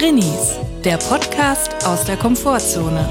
[0.00, 3.06] Drinnies, der Podcast aus der Komfortzone.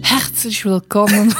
[0.00, 1.34] Herzlich willkommen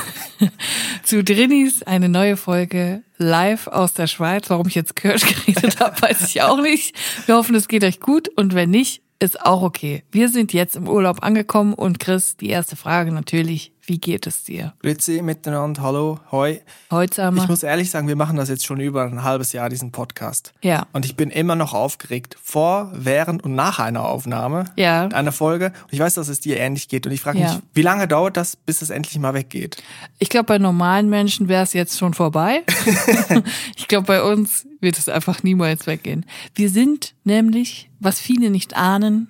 [1.03, 4.51] zu Drinnies, eine neue Folge live aus der Schweiz.
[4.51, 6.95] Warum ich jetzt Kirsch geredet habe, weiß ich auch nicht.
[7.25, 10.02] Wir hoffen, es geht euch gut und wenn nicht, ist auch okay.
[10.11, 14.45] Wir sind jetzt im Urlaub angekommen und Chris, die erste Frage natürlich, wie geht es
[14.45, 14.73] dir?
[14.82, 16.61] Grüezi miteinander, hallo, hoi.
[16.90, 17.31] Heute.
[17.36, 20.53] Ich muss ehrlich sagen, wir machen das jetzt schon über ein halbes Jahr, diesen Podcast.
[20.62, 20.86] Ja.
[20.93, 25.07] Und ich bin immer noch aufgeregt, vor, während und nach einer Aufnahme Ja.
[25.09, 25.67] einer Folge.
[25.67, 27.04] Und ich weiß, dass es dir ähnlich geht.
[27.07, 27.54] Und ich frage Ja.
[27.54, 29.82] mich, wie lange dauert das, bis es endlich mal weggeht?
[30.18, 32.62] Ich glaube, bei normalen Menschen wäre es jetzt schon vorbei.
[33.77, 36.27] ich glaube, bei uns wird es einfach niemals weggehen.
[36.55, 39.28] Wir sind nämlich, was viele nicht ahnen,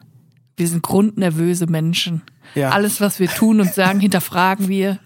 [0.57, 2.23] wir sind grundnervöse Menschen.
[2.55, 2.71] Ja.
[2.71, 4.99] Alles, was wir tun und sagen, hinterfragen wir.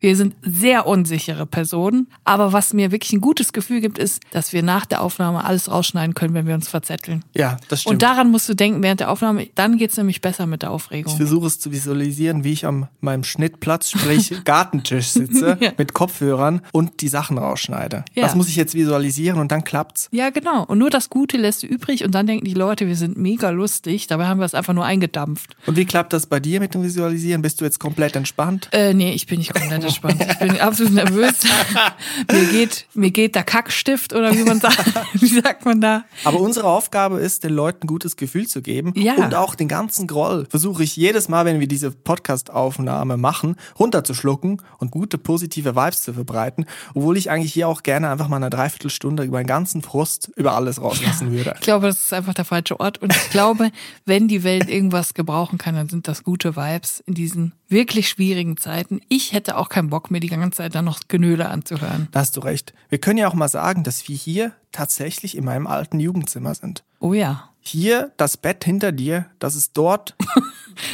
[0.00, 2.08] Wir sind sehr unsichere Personen.
[2.24, 5.70] Aber was mir wirklich ein gutes Gefühl gibt, ist, dass wir nach der Aufnahme alles
[5.70, 7.24] rausschneiden können, wenn wir uns verzetteln.
[7.34, 7.94] Ja, das stimmt.
[7.94, 9.48] Und daran musst du denken während der Aufnahme.
[9.54, 11.16] Dann geht's nämlich besser mit der ich Aufregung.
[11.16, 15.72] versuche es zu visualisieren, wie ich an meinem Schnittplatz, sprich Gartentisch sitze, Ja.
[15.78, 18.04] mit Kopfhörern und die Sachen rausschneide.
[18.14, 18.22] Ja.
[18.22, 20.08] Das muss ich jetzt visualisieren und dann klappt's.
[20.12, 20.64] Ja, genau.
[20.64, 23.50] Und nur das Gute lässt du übrig und dann denken die Leute, wir sind mega
[23.50, 24.06] lustig.
[24.06, 25.56] Dabei haben wir es einfach nur eingedampft.
[25.66, 27.42] Und wie klappt das bei dir mit dem Visualisieren?
[27.42, 28.68] Bist du jetzt komplett entspannt?
[28.72, 30.20] Äh, nee, ich bin nicht komplett entspannt.
[30.20, 31.34] Ich bin absolut nervös.
[32.30, 34.76] mir geht, mir geht der Kackstift oder wie man sagt.
[35.14, 36.04] Wie sagt man da?
[36.24, 38.92] Aber unsere Aufgabe ist, den Leuten ein gutes Gefühl zu geben.
[38.96, 39.14] Ja.
[39.14, 44.62] Und auch den ganzen Groll versuche ich jedes Mal, wenn wir diese Podcast-Aufnahme machen, runterzuschlucken
[44.78, 46.66] und gute positive Vibes zu verbreiten.
[46.94, 50.54] Obwohl ich eigentlich hier auch gerne einfach mal eine Dreiviertelstunde über meinen ganzen Frust über
[50.54, 51.54] alles rauslassen würde.
[51.56, 53.02] Ich glaube, das ist einfach der falsche Ort.
[53.02, 53.70] Und ich glaube,
[54.06, 58.56] wenn die Welt irgendwas gebrauchen kann, dann sind das gute Vibes in diesen wirklich schwierigen
[58.56, 59.00] Zeiten.
[59.08, 62.08] Ich hätte auch keinen Bock, mir die ganze Zeit dann noch Genöle anzuhören.
[62.12, 62.72] Da hast du recht.
[62.88, 66.84] Wir können ja auch mal sagen, dass wir hier tatsächlich in meinem alten Jugendzimmer sind.
[67.00, 67.50] Oh ja.
[67.60, 70.14] Hier das Bett hinter dir, das ist dort.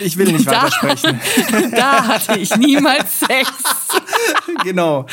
[0.01, 1.21] Ich will nicht Da- weitersprechen.
[1.73, 3.51] Da hatte ich niemals Sex.
[4.63, 5.07] genau.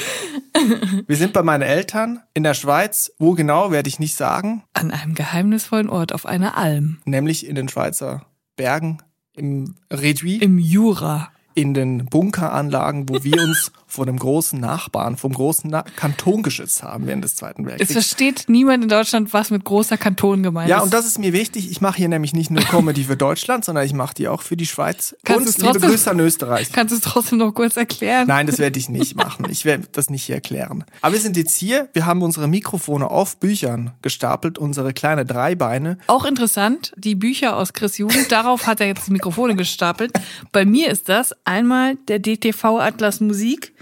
[1.08, 3.12] Wir sind bei meinen Eltern in der Schweiz.
[3.18, 4.64] Wo genau, werde ich nicht sagen.
[4.74, 7.00] An einem geheimnisvollen Ort auf einer Alm.
[7.06, 8.28] Nämlich in den Schweizer
[8.58, 9.00] Bergen,
[9.34, 11.31] im Réduit, Im Jura.
[11.54, 16.84] In den Bunkeranlagen, wo wir uns vor dem großen Nachbarn, vom großen Na Kanton geschützt
[16.84, 17.92] haben während des Zweiten Es Weltkriegs.
[17.92, 20.84] versteht niemand in Deutschland, was mit großer Kanton gemeint Ja, ist.
[20.84, 21.72] und das ist mir wichtig.
[21.72, 24.56] Ich mache hier nämlich nicht nur Comedy für Deutschland, sondern ich mache die auch für
[24.56, 25.16] die Schweiz.
[25.26, 26.72] Kannst und liebe trotzdem- Grüße an Österreich.
[26.72, 28.28] Kannst du es trotzdem noch kurz erklären?
[28.28, 29.48] Nein, das werde ich nicht machen.
[29.50, 30.84] Ich werde das nicht hier erklären.
[31.02, 31.90] Aber wir sind jetzt hier.
[31.94, 35.98] Wir haben unsere Mikrofone auf Büchern gestapelt, unsere kleine Dreibeine.
[36.08, 40.12] Auch interessant, die Bücher aus Chris Jugend, darauf hat er jetzt die Mikrofone gestapelt.
[40.52, 43.74] Bei mir ist das einmal der DTV Atlas Musik,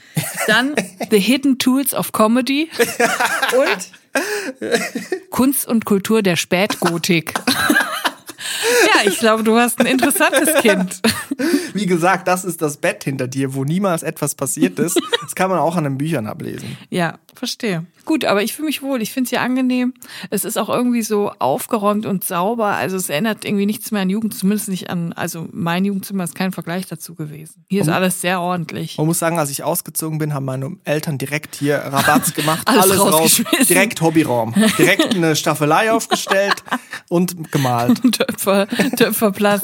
[0.48, 0.76] dann
[1.10, 2.70] The Hidden Tools of Comedy
[3.54, 3.92] und
[5.30, 7.34] Kunst und Kultur der Spätgotik.
[8.94, 11.02] Ja, ich glaube, du hast ein interessantes Kind.
[11.74, 15.00] Wie gesagt, das ist das Bett hinter dir, wo niemals etwas passiert ist.
[15.22, 16.78] Das kann man auch an den Büchern ablesen.
[16.90, 17.86] Ja, verstehe.
[18.08, 19.02] Gut, aber ich fühle mich wohl.
[19.02, 19.94] Ich finde es hier angenehm.
[20.30, 22.68] Es ist auch irgendwie so aufgeräumt und sauber.
[22.68, 26.34] Also es erinnert irgendwie nichts mehr an Jugend, zumindest nicht an, also mein Jugendzimmer ist
[26.34, 27.66] kein Vergleich dazu gewesen.
[27.70, 28.98] Hier ist alles sehr ordentlich.
[28.98, 32.62] Man muss sagen, als ich ausgezogen bin, haben meine Eltern direkt hier Rabatz gemacht.
[32.66, 33.14] Alles raus.
[33.14, 33.68] rausgeschmissen.
[33.68, 34.56] Direkt Hobbyraum.
[34.78, 36.64] Direkt eine Staffelei aufgestellt
[37.10, 38.02] und gemalt.
[38.38, 39.64] Töpfer, Töpferplatz.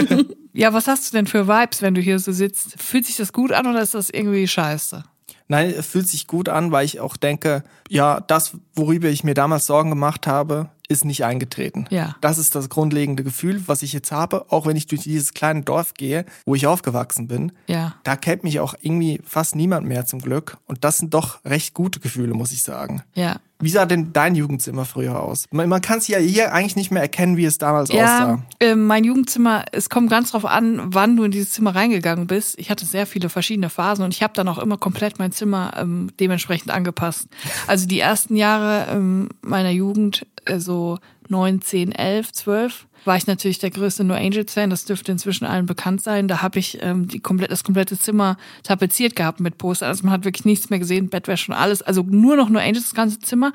[0.52, 2.80] ja, was hast du denn für Vibes, wenn du hier so sitzt?
[2.80, 5.04] Fühlt sich das gut an oder ist das irgendwie scheiße?
[5.48, 9.34] Nein, es fühlt sich gut an, weil ich auch denke, ja, das, worüber ich mir
[9.34, 11.86] damals Sorgen gemacht habe, ist nicht eingetreten.
[11.90, 12.16] Ja.
[12.20, 15.62] Das ist das grundlegende Gefühl, was ich jetzt habe, auch wenn ich durch dieses kleine
[15.62, 17.52] Dorf gehe, wo ich aufgewachsen bin.
[17.66, 17.94] Ja.
[18.04, 20.58] Da kennt mich auch irgendwie fast niemand mehr zum Glück.
[20.66, 23.02] Und das sind doch recht gute Gefühle, muss ich sagen.
[23.14, 23.36] Ja.
[23.58, 25.46] Wie sah denn dein Jugendzimmer früher aus?
[25.50, 28.04] Man, man kann es ja hier eigentlich nicht mehr erkennen, wie es damals Ja,
[28.34, 28.42] aussah.
[28.60, 32.58] äh, mein Jugendzimmer, es kommt ganz drauf an, wann du in dieses Zimmer reingegangen bist.
[32.58, 35.72] Ich hatte sehr viele verschiedene Phasen und ich habe dann auch immer komplett mein Zimmer
[35.78, 37.28] ähm, dementsprechend angepasst.
[37.66, 40.26] Also die ersten Jahre ähm, meiner Jugend,
[40.58, 40.98] so
[41.28, 44.70] neun, zehn, elf, zwölf, war ich natürlich der größte No Angels Fan.
[44.70, 46.26] Das dürfte inzwischen allen bekannt sein.
[46.28, 49.86] Da habe ich ähm, die komplett, das komplette Zimmer tapeziert gehabt mit Poster.
[49.86, 51.82] Also man hat wirklich nichts mehr gesehen, Bettwäsche und alles.
[51.82, 53.52] Also nur noch No Angels das ganze Zimmer.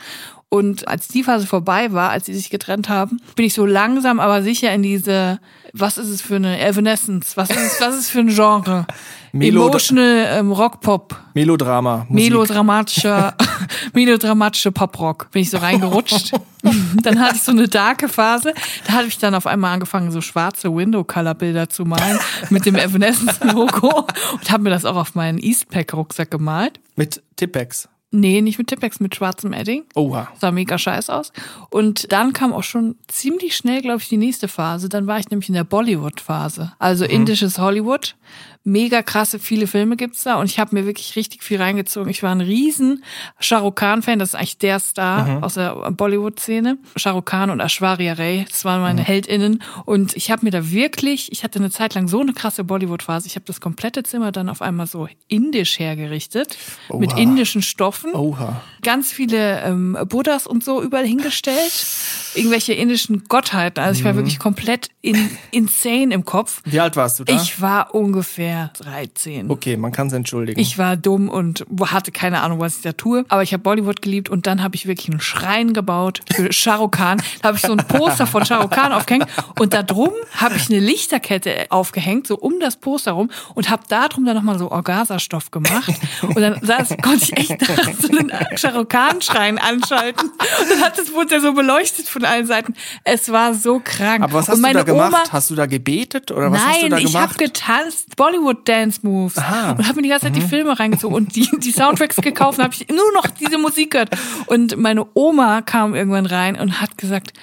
[0.50, 4.20] Und als die Phase vorbei war, als sie sich getrennt haben, bin ich so langsam,
[4.20, 5.40] aber sicher in diese,
[5.72, 7.38] was ist es für eine Evanescence?
[7.38, 8.86] Was ist es, was ist es für ein Genre?
[9.34, 11.16] Melod- Emotional ähm, Rockpop.
[11.36, 12.06] Melodrama.
[12.10, 12.32] Musik.
[12.32, 13.34] Melodramatischer,
[13.94, 15.30] melodramatische Poprock.
[15.32, 16.34] Bin ich so reingerutscht.
[17.04, 18.54] dann hatte ich so eine darke Phase.
[18.86, 22.20] Da hatte ich dann auf einmal angefangen, so schwarze Window-Color-Bilder zu malen
[22.50, 26.80] mit dem Evanescence-Logo und habe mir das auch auf meinen Eastpack-Rucksack gemalt.
[26.96, 27.88] Mit Tippex.
[28.14, 29.86] Nee, nicht mit Tippex, mit schwarzem Edding.
[29.96, 30.28] Oha.
[30.38, 31.32] sah mega scheiß aus.
[31.70, 34.90] Und dann kam auch schon ziemlich schnell, glaube ich, die nächste Phase.
[34.90, 36.74] Dann war ich nämlich in der Bollywood-Phase.
[36.78, 38.18] Also indisches Hollywood.
[38.64, 42.12] Mega krasse, viele Filme gibt's da und ich habe mir wirklich richtig viel reingezogen.
[42.12, 43.04] Ich war ein riesen
[43.40, 46.78] Shah Rukh Khan-Fan, das ist eigentlich der Star aus der Bollywood-Szene.
[46.96, 49.64] Shah Rukh Khan und Ashwarya Ray, das waren meine HeldInnen.
[49.86, 53.26] Und ich habe mir da wirklich, ich hatte eine Zeit lang so eine krasse Bollywood-Phase.
[53.26, 56.56] Ich habe das komplette Zimmer dann auf einmal so indisch hergerichtet,
[56.94, 57.20] mit Oha.
[57.20, 58.62] indischen Stoffen Oha.
[58.84, 61.88] ganz viele ähm, Buddhas und so überall hingestellt.
[62.36, 63.84] Irgendwelche indischen Gottheiten.
[63.84, 66.62] Also ich war wirklich komplett in, insane im Kopf.
[66.64, 67.34] Wie alt warst du da?
[67.34, 69.50] Ich war ungefähr 13.
[69.50, 70.60] okay, man kann es entschuldigen.
[70.60, 73.26] Ich war dumm und hatte keine Ahnung, was ich da tue.
[73.30, 76.76] Aber ich habe Bollywood geliebt und dann habe ich wirklich einen Schrein gebaut für Shah
[76.76, 77.22] Rukh Khan.
[77.42, 79.28] Da habe ich so ein Poster von Shah Rukh Khan aufgehängt
[79.60, 83.84] und da drum habe ich eine Lichterkette aufgehängt, so um das Poster rum und habe
[83.88, 85.94] da drum dann nochmal so Orgasastoff gemacht.
[86.22, 90.30] Und dann saß, konnte ich echt da so einen Shah Rukh Khan Schrein anschalten.
[90.30, 92.74] Und dann hat das wurde der so beleuchtet von allen Seiten.
[93.04, 94.24] Es war so krank.
[94.24, 95.14] Aber was hast du da gemacht?
[95.14, 97.38] Oma, hast du da gebetet oder was hast du Nein, da ich habe gemacht?
[97.38, 99.72] getanzt, Bollywood Dance Moves Aha.
[99.72, 100.40] und habe mir die ganze Zeit Mhm.
[100.42, 103.92] die Filme reingezogen und die, die Soundtracks gekauft und habe ich nur noch diese Musik
[103.92, 104.10] gehört.
[104.48, 107.34] Und meine Oma kam irgendwann rein und hat gesagt,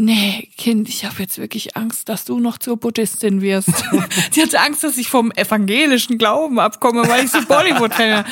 [0.00, 3.66] Nee, Kind, ich habe jetzt wirklich Angst, dass du noch zur Buddhistin wirst.
[4.30, 8.24] Sie hatte Angst, dass ich vom evangelischen Glauben abkomme, weil ich so Bollywood kenne.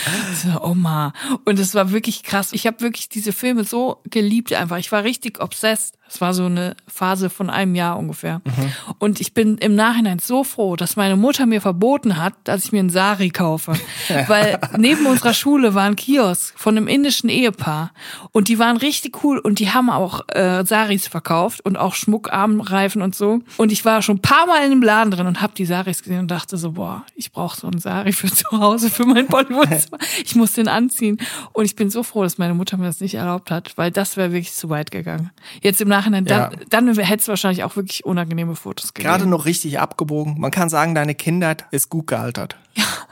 [0.44, 1.12] So, Oma.
[1.44, 2.50] Und es war wirklich krass.
[2.52, 4.76] Ich habe wirklich diese Filme so geliebt einfach.
[4.76, 5.98] Ich war richtig obsessed.
[6.08, 8.40] Es war so eine Phase von einem Jahr ungefähr.
[8.98, 12.72] Und ich bin im Nachhinein so froh, dass meine Mutter mir verboten hat, dass ich
[12.72, 13.74] mir einen Sari kaufe.
[14.28, 17.92] Weil neben unserer Schule war ein Kiosk von einem indischen Ehepaar.
[18.32, 23.02] Und die waren richtig cool und die haben auch äh, Saris verkauft und auch Schmuckarmreifen
[23.02, 23.40] und so.
[23.56, 26.02] Und ich war schon ein paar Mal in dem Laden drin und habe die Saris
[26.02, 29.26] gesehen und dachte so, boah, ich brauche so einen Sari für zu Hause, für mein
[29.26, 29.66] Bollywood.
[30.24, 31.18] Ich muss den anziehen.
[31.52, 34.16] Und ich bin so froh, dass meine Mutter mir das nicht erlaubt hat, weil das
[34.16, 35.30] wäre wirklich zu weit gegangen.
[35.62, 36.58] Jetzt im Nachhinein, dann, Ja.
[36.70, 39.08] dann hätte es wahrscheinlich auch wirklich unangenehme Fotos gegeben.
[39.12, 40.38] Gerade noch richtig abgebogen.
[40.38, 42.56] Man kann sagen, deine Kindheit ist gut gealtert.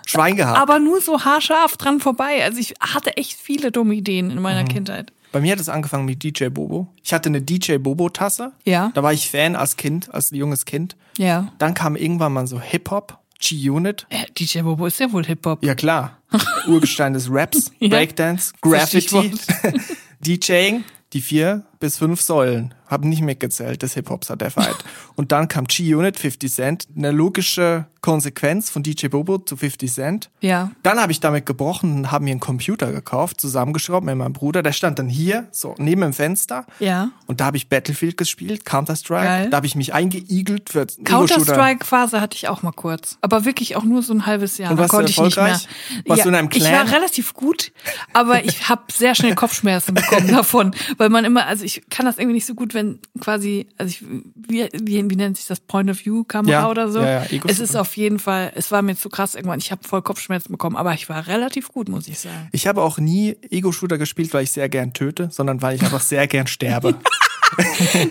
[0.06, 0.58] Schwein gehabt.
[0.58, 2.44] Aber nur so haarscharf dran vorbei.
[2.44, 4.42] Also ich hatte echt viele dumme Ideen in Mhm.
[4.42, 5.12] meiner Kindheit.
[5.32, 6.86] Bei mir hat es angefangen mit DJ Bobo.
[7.02, 8.52] Ich hatte eine DJ Bobo Tasse.
[8.64, 8.92] Ja.
[8.94, 10.94] Da war ich Fan als Kind, als junges Kind.
[11.18, 11.52] Ja.
[11.58, 14.06] Dann kam irgendwann mal so Hip-Hop, G-Unit.
[14.10, 15.64] Äh, DJ Bobo ist ja wohl Hip-Hop.
[15.64, 16.18] Ja klar.
[16.68, 17.88] Urgestein des Raps, Ja.
[17.88, 19.32] Breakdance, Graffiti.
[20.20, 20.84] DJing,
[21.14, 22.74] die vier bis fünf Säulen.
[22.94, 24.76] Hab nicht mitgezählt des Hip-Hops hat der Fight.
[25.16, 26.86] Und dann kam G-Unit, 50 Cent.
[26.96, 30.30] Eine logische Konsequenz von DJ Bobo zu 50 Cent.
[30.40, 30.70] Ja.
[30.82, 34.62] Dann habe ich damit gebrochen und habe mir einen Computer gekauft, zusammengeschraubt mit meinem Bruder.
[34.62, 36.66] Der stand dann hier, so neben dem Fenster.
[36.78, 37.10] Ja.
[37.26, 39.48] Und da habe ich Battlefield gespielt, Counter-Strike.
[39.50, 40.86] Da habe ich mich eingeigelt für.
[41.02, 43.16] Counter-Strike-Phase hatte ich auch mal kurz.
[43.22, 44.70] Aber wirklich auch nur so ein halbes Jahr.
[44.70, 45.46] Und Da warst du konnte ich nicht mehr.
[45.46, 46.04] erfolgreich?
[46.06, 46.72] Warst du in einem Ich Clan?
[46.72, 47.72] war relativ gut,
[48.12, 50.74] aber ich habe sehr schnell Kopfschmerzen bekommen davon.
[50.98, 52.83] Weil man immer, also ich kann das irgendwie nicht so gut, wenn
[53.20, 54.02] quasi, also ich,
[54.34, 57.00] wie, wie, wie nennt sich das, Point-of-View-Kamera Ja, oder so?
[57.00, 59.58] ja, ja, es ist auf jeden Fall, es war mir zu krass irgendwann.
[59.58, 62.48] Ich habe voll Kopfschmerzen bekommen, aber ich war relativ gut, muss ich sagen.
[62.52, 66.00] Ich habe auch nie Ego-Shooter gespielt, weil ich sehr gern töte, sondern weil ich einfach
[66.00, 66.94] sehr gern sterbe.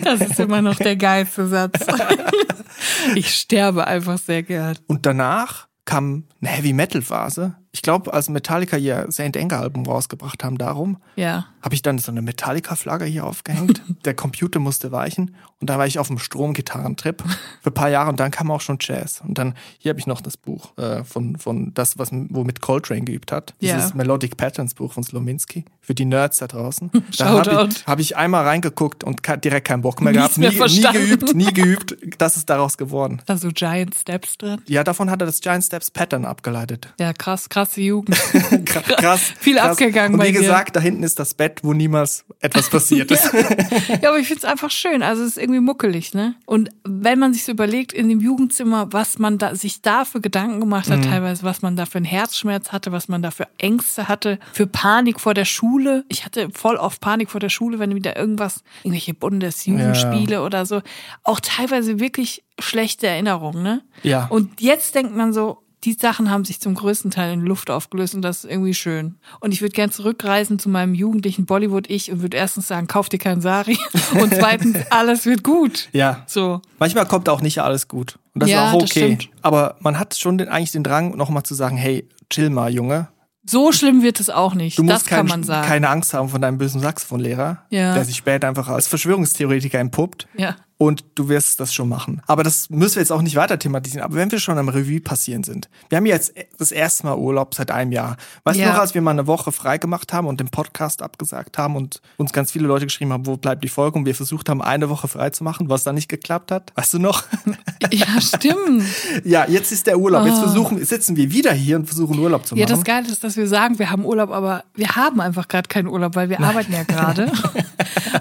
[0.02, 1.84] Das ist immer noch der geilste Satz.
[3.14, 4.78] Ich sterbe einfach sehr gern.
[4.86, 7.56] Und danach kam eine Heavy-Metal-Phase.
[7.72, 11.46] Ich glaube, als Metallica ihr Saint Anger-Album rausgebracht haben, darum Ja.
[11.64, 13.80] Habe ich dann so eine Metallica-Flagge hier aufgehängt.
[14.04, 17.22] Der Computer musste weichen und da war ich auf dem Stromgitarrentrip
[17.62, 19.22] für ein paar Jahre und dann kam auch schon Jazz.
[19.26, 23.00] Und dann, hier habe ich noch das Buch äh, von, von das, was womit Coltrane
[23.00, 23.54] geübt hat.
[23.60, 23.76] Ja.
[23.76, 25.64] Dieses Melodic Patterns Buch von Slominski.
[25.80, 26.90] Für die Nerds da draußen.
[27.16, 30.38] Da habe ich, hab ich einmal reingeguckt und direkt keinen Bock mehr Nichts gehabt.
[30.38, 31.08] mehr nie, nie verstanden.
[31.08, 31.96] geübt, nie geübt.
[32.18, 33.22] Das ist daraus geworden.
[33.26, 34.60] Da so Giant Steps drin.
[34.66, 36.92] Ja, davon hat er das Giant Steps Pattern abgeleitet.
[36.98, 38.16] Ja, krass, krasse Jugend.
[38.64, 39.20] Krass.
[39.38, 39.70] Viel krass.
[39.72, 40.40] abgegangen Und wie dir.
[40.40, 43.30] gesagt, da hinten ist das Bett, wo niemals etwas passiert ist.
[44.02, 45.02] Ja, aber ich find's einfach schön.
[45.02, 46.34] Also es ist irgendwie muckelig, ne?
[46.46, 50.20] Und wenn man sich so überlegt in dem Jugendzimmer, was man da sich da für
[50.20, 50.92] Gedanken gemacht Mhm.
[50.94, 54.38] hat, teilweise, was man da für einen Herzschmerz hatte, was man da für Ängste hatte,
[54.52, 56.04] für Panik vor der Schule.
[56.08, 60.82] Ich hatte voll oft Panik vor der Schule, wenn wieder irgendwas, irgendwelche Bundesjugendspiele oder so.
[61.22, 63.82] Auch teilweise wirklich schlechte Erinnerungen, ne?
[64.02, 64.26] Ja.
[64.26, 68.14] Und jetzt denkt man so, die Sachen haben sich zum größten Teil in Luft aufgelöst
[68.14, 69.16] und das ist irgendwie schön.
[69.40, 73.18] Und ich würde gern zurückreisen zu meinem jugendlichen Bollywood-Ich und würde erstens sagen, kauf dir
[73.18, 73.78] keinen Sari
[74.20, 75.88] und zweitens, alles wird gut.
[75.92, 76.22] Ja.
[76.26, 76.60] So.
[76.78, 78.18] Manchmal kommt auch nicht alles gut.
[78.34, 79.16] Und das Ja, ist auch das okay.
[79.16, 79.28] stimmt.
[79.42, 83.08] Aber man hat schon den, eigentlich den Drang, nochmal zu sagen, hey, chill mal, Junge.
[83.46, 84.78] So schlimm wird es auch nicht.
[84.78, 85.68] Du musst das kann kein, man sagen.
[85.68, 87.92] keine Angst haben von deinem bösen Saxophonlehrer, Ja.
[87.92, 90.26] der sich später einfach als Verschwörungstheoretiker entpuppt.
[90.36, 90.56] ja.
[90.76, 92.20] Und du wirst das schon machen.
[92.26, 94.02] Aber das müssen wir jetzt auch nicht weiter thematisieren.
[94.04, 97.54] Aber wenn wir schon am Revue passieren sind, wir haben jetzt das erste Mal Urlaub
[97.54, 98.16] seit einem Jahr.
[98.42, 98.66] Weißt Ja.
[98.66, 101.76] du noch, als wir mal eine Woche frei gemacht haben und den Podcast abgesagt haben
[101.76, 104.60] und uns ganz viele Leute geschrieben haben, wo bleibt die Folge und wir versucht haben,
[104.62, 106.72] eine Woche frei zu machen, was dann nicht geklappt hat?
[106.74, 107.22] Weißt du noch?
[107.92, 108.82] Ja, stimmt.
[109.24, 110.26] ja, jetzt ist der Urlaub.
[110.26, 112.58] Jetzt versuchen, sitzen wir wieder hier und versuchen Urlaub zu Ah.
[112.58, 112.76] Ja, machen.
[112.76, 115.88] das Geile ist, dass wir sagen, wir haben Urlaub, aber wir haben einfach gerade keinen
[115.88, 117.30] Urlaub, weil wir arbeiten ja gerade.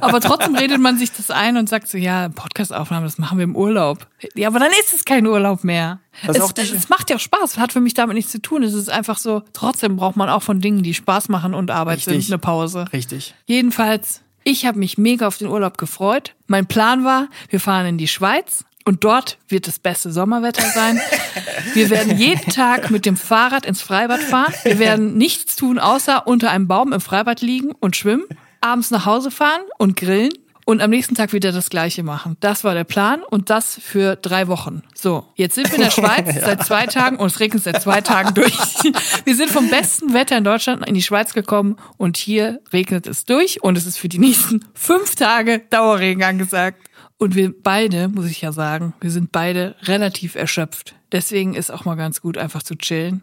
[0.01, 3.45] aber trotzdem redet man sich das ein und sagt so, ja, Podcastaufnahme, das machen wir
[3.45, 4.05] im Urlaub.
[4.35, 5.99] Ja, aber dann ist es kein Urlaub mehr.
[6.27, 8.63] Das Es, die- es macht ja auch Spaß, hat für mich damit nichts zu tun.
[8.63, 11.99] Es ist einfach so, trotzdem braucht man auch von Dingen, die Spaß machen und Arbeit
[11.99, 12.25] Richtig.
[12.25, 12.85] sind, eine Pause.
[12.91, 13.33] Richtig.
[13.45, 16.35] Jedenfalls, ich habe mich mega auf den Urlaub gefreut.
[16.47, 20.99] Mein Plan war, wir fahren in die Schweiz und dort wird das beste Sommerwetter sein.
[21.73, 24.53] Wir werden jeden Tag mit dem Fahrrad ins Freibad fahren.
[24.65, 28.25] Wir werden nichts tun, außer unter einem Baum im Freibad liegen und schwimmen,
[28.59, 30.33] abends nach Hause fahren und grillen
[30.65, 32.37] und am nächsten Tag wieder das Gleiche machen.
[32.39, 34.83] Das war der Plan und das für drei Wochen.
[34.93, 38.01] So, jetzt sind wir in der Schweiz seit zwei Tagen und es regnet seit zwei
[38.01, 38.53] Tagen durch.
[39.25, 43.25] Wir sind vom besten Wetter in Deutschland in die Schweiz gekommen und hier regnet es
[43.25, 46.89] durch und es ist für die nächsten fünf Tage Dauerregen angesagt.
[47.17, 50.95] Und wir beide, muss ich ja sagen, wir sind beide relativ erschöpft.
[51.11, 53.21] Deswegen ist auch mal ganz gut, einfach zu chillen.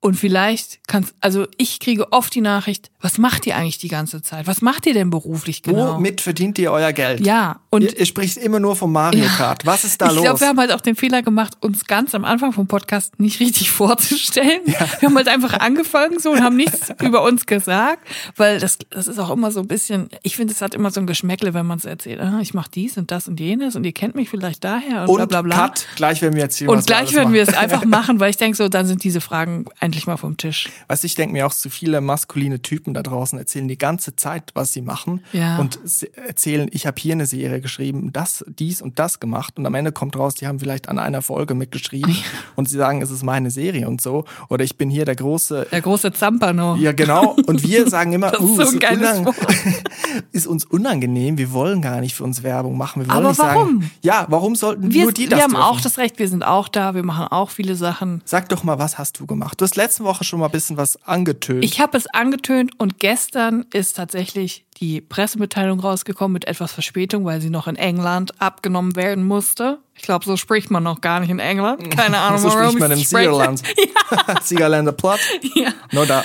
[0.00, 4.22] Und vielleicht kannst, also ich kriege oft die Nachricht, was macht ihr eigentlich die ganze
[4.22, 4.46] Zeit?
[4.46, 5.94] Was macht ihr denn beruflich genau?
[5.94, 7.26] Womit verdient ihr euer Geld?
[7.26, 9.66] Ja, und ihr, ihr spricht immer nur vom Mario Kart.
[9.66, 10.22] Was ist da ich los?
[10.22, 13.40] glaube, wir haben halt auch den Fehler gemacht, uns ganz am Anfang vom Podcast nicht
[13.40, 14.60] richtig vorzustellen.
[14.66, 19.08] Wir haben halt einfach angefangen so und haben nichts über uns gesagt, weil das, das
[19.08, 21.66] ist auch immer so ein bisschen, ich finde, es hat immer so ein Geschmäckle, wenn
[21.66, 24.28] man es erzählt, ah, ich mache dies und das und jenes und ihr kennt mich
[24.28, 25.56] vielleicht daher und, und bla bla bla.
[25.56, 28.36] Cut, gleich werden wir erzählen, Und was gleich werden wir es einfach machen, weil ich
[28.36, 30.68] denke so, dann sind diese Fragen endlich mal vom Tisch.
[30.88, 34.16] Weißt du, ich denke mir auch, zu viele maskuline Typen da draußen erzählen die ganze
[34.16, 35.58] Zeit, was sie machen Ja.
[35.58, 35.78] und
[36.26, 39.92] erzählen, ich habe hier eine Serie geschrieben, das, dies und das gemacht und am Ende
[39.92, 42.16] kommt raus, die haben vielleicht an einer Folge mitgeschrieben
[42.56, 45.66] und sie sagen, es ist meine Serie und so oder ich bin hier der große
[45.72, 46.76] Der große Zampano.
[46.76, 47.36] ja, genau.
[47.46, 49.34] Und wir sagen immer, Das ist uh, so ist, unang-
[50.32, 51.38] ist uns unangenehm.
[51.38, 53.02] Wir wollen gar nicht für uns Werbung machen.
[53.02, 53.80] Wir wollen Aber nicht warum?
[53.80, 55.64] sagen, ja, warum sollten Wir, nur die das wir haben dürfen?
[55.64, 58.22] auch das Recht, wir sind auch da, wir machen auch viele Sachen.
[58.24, 59.60] Sag doch mal, was hast du gemacht?
[59.60, 61.64] Du hast letzte Woche schon mal ein bisschen was angetönt.
[61.64, 67.40] Ich habe es angetönt und gestern ist tatsächlich die Pressemitteilung rausgekommen mit etwas Verspätung, weil
[67.40, 69.78] sie noch in England abgenommen werden musste.
[69.98, 71.90] Ich glaube, so spricht man noch gar nicht in England.
[71.96, 72.98] Keine Ahnung, so warum spricht man im.
[72.98, 73.62] Siegerland.
[74.42, 75.20] Siegerländer Platz.
[75.54, 76.24] Ja, Nur da.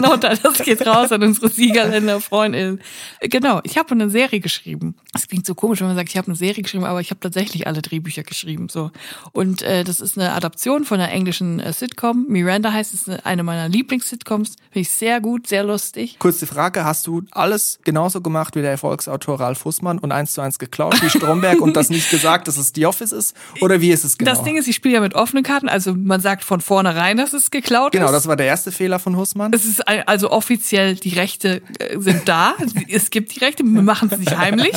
[0.00, 2.80] Nota, das geht raus an unsere Siegerländer Freundin.
[3.20, 4.94] Genau, ich habe eine Serie geschrieben.
[5.14, 7.20] Es klingt so komisch, wenn man sagt, ich habe eine Serie geschrieben, aber ich habe
[7.20, 8.68] tatsächlich alle Drehbücher geschrieben.
[8.68, 8.90] So
[9.32, 12.26] und äh, das ist eine Adaption von einer englischen äh, Sitcom.
[12.28, 14.56] Miranda heißt es, eine meiner Lieblings-Sitcoms.
[14.70, 16.18] Finde ich sehr gut, sehr lustig.
[16.18, 20.40] Kurze Frage, hast du alles genauso gemacht wie der Erfolgsautor Ralf Fußmann und eins zu
[20.40, 23.36] eins geklaut wie Stromberg und das nicht gesagt, dass es The Office ist?
[23.60, 24.30] Oder wie ist es genau?
[24.30, 27.32] Das Ding ist, ich spiele ja mit offenen Karten, also man sagt von vornherein, dass
[27.32, 28.12] es geklaut genau, ist.
[28.12, 29.52] das war der erste Fehler von Hussmann.
[29.52, 32.54] Es ist also offiziell, die Rechte äh, sind da.
[32.88, 34.74] Es gibt die Rechte, wir machen es nicht heimlich.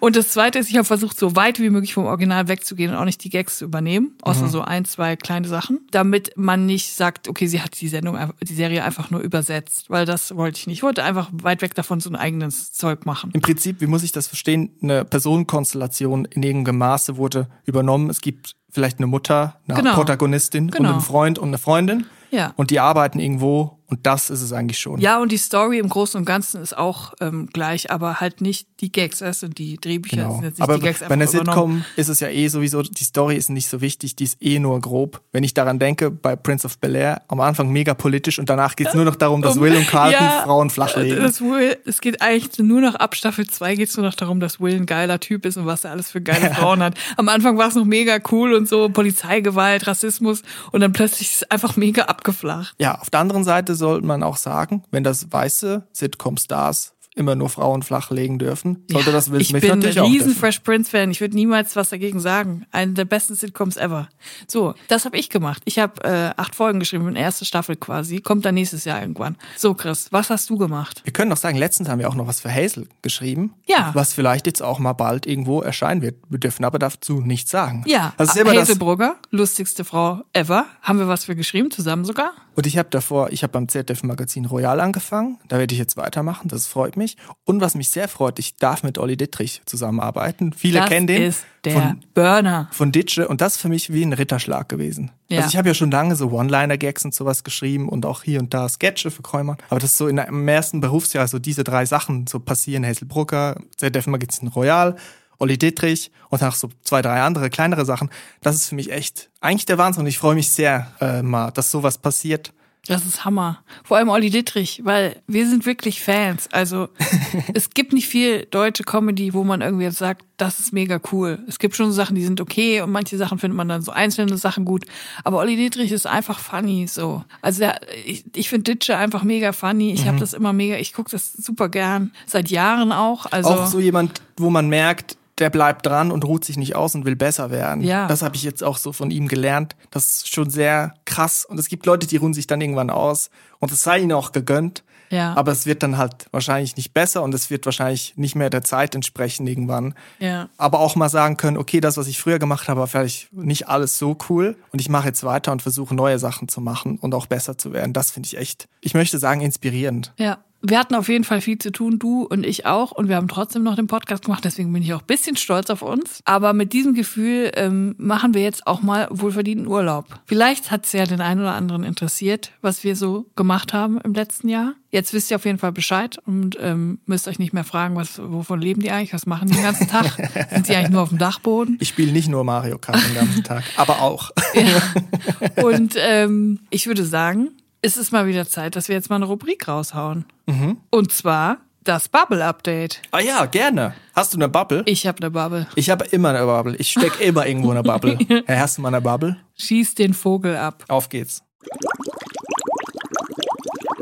[0.00, 2.96] Und das Zweite ist, ich habe versucht, so weit wie möglich vom Original wegzugehen und
[2.96, 6.94] auch nicht die Gags zu übernehmen, außer so ein, zwei kleine Sachen, damit man nicht
[6.94, 10.66] sagt, okay, sie hat die Sendung, die Serie einfach nur übersetzt, weil das wollte ich
[10.66, 10.78] nicht.
[10.78, 13.30] Ich wollte einfach weit weg davon so ein eigenes Zeug machen.
[13.32, 14.70] Im Prinzip, wie muss ich das verstehen?
[14.82, 18.10] Eine Personenkonstellation in irgendeinem Maße wurde übernommen.
[18.10, 19.94] Es gibt vielleicht eine Mutter, eine Genau.
[19.94, 20.92] Protagonistin und Genau.
[20.92, 22.06] einen Freund und eine Freundin.
[22.30, 22.52] Ja.
[22.56, 25.00] Und die arbeiten irgendwo und das ist es eigentlich schon.
[25.00, 28.66] Ja, und die Story im Großen und Ganzen ist auch ähm, gleich, aber halt nicht
[28.80, 29.20] die Gags.
[29.20, 29.48] Du?
[29.48, 30.34] Die Drehbücher Genau.
[30.34, 31.26] sind jetzt nicht Aber die Gags bei einer.
[31.26, 34.58] Sitcom ist es ja eh sowieso, die Story ist nicht so wichtig, die ist eh
[34.58, 35.20] nur grob.
[35.32, 38.94] Wenn ich daran denke, bei Prince of Bel-Air, am Anfang mega politisch und danach geht's
[38.94, 41.20] nur noch darum, dass Will und Carlton Ja, Frauen flachlegen.
[41.22, 44.40] Das Will, es geht eigentlich nur noch ab Staffel 2 geht es nur noch darum,
[44.40, 46.94] dass Will ein geiler Typ ist und was er alles für geile Frauen hat.
[47.16, 51.42] Am Anfang war es noch mega cool und so, Polizeigewalt, Rassismus und dann plötzlich ist
[51.42, 52.74] es einfach mega abgeflacht.
[52.78, 57.48] Ja, auf der anderen Seite sollte man auch sagen, wenn das weiße Sitcom-Stars immer nur
[57.48, 60.40] Frauen flachlegen dürfen, sollte das Will ich Smith bin ein natürlich auch riesen dürfen.
[60.40, 61.10] Fresh Prince Fan.
[61.10, 62.66] Ich würde niemals was dagegen sagen.
[62.72, 64.08] Eine der besten Sitcoms ever.
[64.48, 65.62] So, das habe ich gemacht.
[65.64, 68.20] Ich habe äh, acht Folgen geschrieben, eine erste Staffel quasi.
[68.20, 69.36] Kommt dann nächstes Jahr irgendwann.
[69.56, 71.02] So, Chris, was hast du gemacht?
[71.04, 73.54] Wir können doch sagen, letztens haben wir auch noch was für Hazel geschrieben.
[73.66, 73.90] Ja.
[73.94, 76.16] Was vielleicht jetzt auch mal bald irgendwo erscheinen wird.
[76.28, 77.84] Wir dürfen aber dazu nichts sagen.
[77.86, 80.66] Ja, Das ist immer das, Hazelbrugger, lustigste Frau ever.
[80.82, 82.32] Haben wir was für geschrieben, zusammen sogar?
[82.56, 85.38] und ich habe davor, ich habe beim ZDF-Magazin Royal angefangen.
[85.48, 86.48] Da werde ich jetzt weitermachen.
[86.48, 87.03] Das freut mich.
[87.44, 90.52] Und was mich sehr freut, ich darf mit Olli Dittrich zusammenarbeiten.
[90.52, 91.22] Viele das kennen den.
[91.22, 92.68] ist der Von, Burner.
[92.72, 95.10] von Ditsche und das ist für mich wie ein Ritterschlag gewesen.
[95.28, 95.38] Ja.
[95.38, 98.52] Also ich habe ja schon lange so One-Liner-Gags und sowas geschrieben und auch hier und
[98.52, 99.56] da Sketche für Kräumer.
[99.70, 102.84] Aber das ist so in im ersten Berufsjahr so diese drei Sachen so passieren.
[102.84, 104.96] Hazelbrucker, ZDF Magazin Royal
[105.38, 108.10] Olli Dittrich und auch so zwei, drei andere kleinere Sachen.
[108.40, 110.02] Das ist für mich echt eigentlich der Wahnsinn.
[110.02, 112.52] Und ich freue mich sehr äh, mal, dass sowas passiert.
[112.86, 113.62] Das ist Hammer.
[113.82, 116.48] Vor allem Olli Dittrich, weil wir sind wirklich Fans.
[116.52, 116.88] Also
[117.54, 121.38] es gibt nicht viel deutsche Comedy, wo man irgendwie jetzt sagt, das ist mega cool.
[121.48, 124.36] Es gibt schon Sachen, die sind okay und manche Sachen findet man dann so einzelne
[124.36, 124.84] Sachen gut.
[125.22, 127.24] Aber Olli Dittrich ist einfach funny so.
[127.40, 129.92] Also der, ich, ich finde Ditsche einfach mega funny.
[129.92, 130.08] Ich mhm.
[130.08, 132.12] habe das immer mega, ich gucke das super gern.
[132.26, 133.26] Seit Jahren auch.
[133.30, 136.94] Also auch so jemand, wo man merkt, der bleibt dran und ruht sich nicht aus
[136.94, 137.82] und will besser werden.
[137.82, 138.06] Ja.
[138.06, 139.74] Das habe ich jetzt auch so von ihm gelernt.
[139.90, 141.44] Das ist schon sehr krass.
[141.44, 143.30] Und es gibt Leute, die ruhen sich dann irgendwann aus.
[143.58, 144.84] Und es sei ihnen auch gegönnt.
[145.10, 145.34] Ja.
[145.34, 148.62] Aber es wird dann halt wahrscheinlich nicht besser und es wird wahrscheinlich nicht mehr der
[148.62, 149.94] Zeit entsprechen irgendwann.
[150.18, 150.48] Ja.
[150.56, 153.68] Aber auch mal sagen können, okay, das, was ich früher gemacht habe, war vielleicht nicht
[153.68, 157.14] alles so cool und ich mache jetzt weiter und versuche neue Sachen zu machen und
[157.14, 157.92] auch besser zu werden.
[157.92, 160.12] Das finde ich echt, ich möchte sagen, inspirierend.
[160.16, 162.90] Ja wir hatten auf jeden Fall viel zu tun, du und ich auch.
[162.90, 164.44] Und wir haben trotzdem noch den Podcast gemacht.
[164.44, 166.20] Deswegen bin ich auch ein bisschen stolz auf uns.
[166.24, 170.06] Aber mit diesem Gefühl ähm, machen wir jetzt auch mal wohlverdienten Urlaub.
[170.24, 174.14] Vielleicht hat es ja den einen oder anderen interessiert, was wir so gemacht haben im
[174.14, 174.74] letzten Jahr.
[174.90, 178.20] Jetzt wisst ihr auf jeden Fall Bescheid und ähm, müsst euch nicht mehr fragen, was,
[178.22, 180.06] wovon leben die eigentlich, was machen die den ganzen Tag?
[180.50, 181.76] Sind die eigentlich nur auf dem Dachboden?
[181.80, 184.30] Ich spiele nicht nur Mario Kart den ganzen Tag, aber auch.
[184.54, 185.64] Ja.
[185.64, 187.50] Und ähm, ich würde sagen,
[187.84, 190.24] es ist mal wieder Zeit, dass wir jetzt mal eine Rubrik raushauen.
[190.46, 190.78] Mhm.
[190.88, 193.02] Und zwar das Bubble-Update.
[193.10, 193.92] Ah ja, gerne.
[194.14, 194.84] Hast du eine Bubble?
[194.86, 195.66] Ich habe eine Bubble.
[195.74, 196.76] Ich habe immer eine Bubble.
[196.76, 198.16] Ich stecke immer irgendwo eine Bubble.
[198.46, 199.36] Hey, hast du mal eine Bubble?
[199.56, 200.82] Schieß den Vogel ab.
[200.88, 201.42] Auf geht's.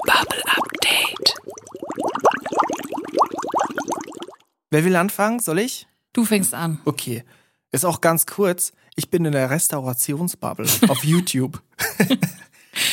[0.07, 1.35] Bubble-Update.
[4.71, 5.41] Wer will anfangen?
[5.41, 5.89] Soll ich?
[6.13, 6.81] Du fängst an.
[6.85, 7.25] Okay.
[7.73, 8.73] Ist auch ganz kurz.
[8.95, 11.61] Ich bin in der Restaurationsbubble auf YouTube.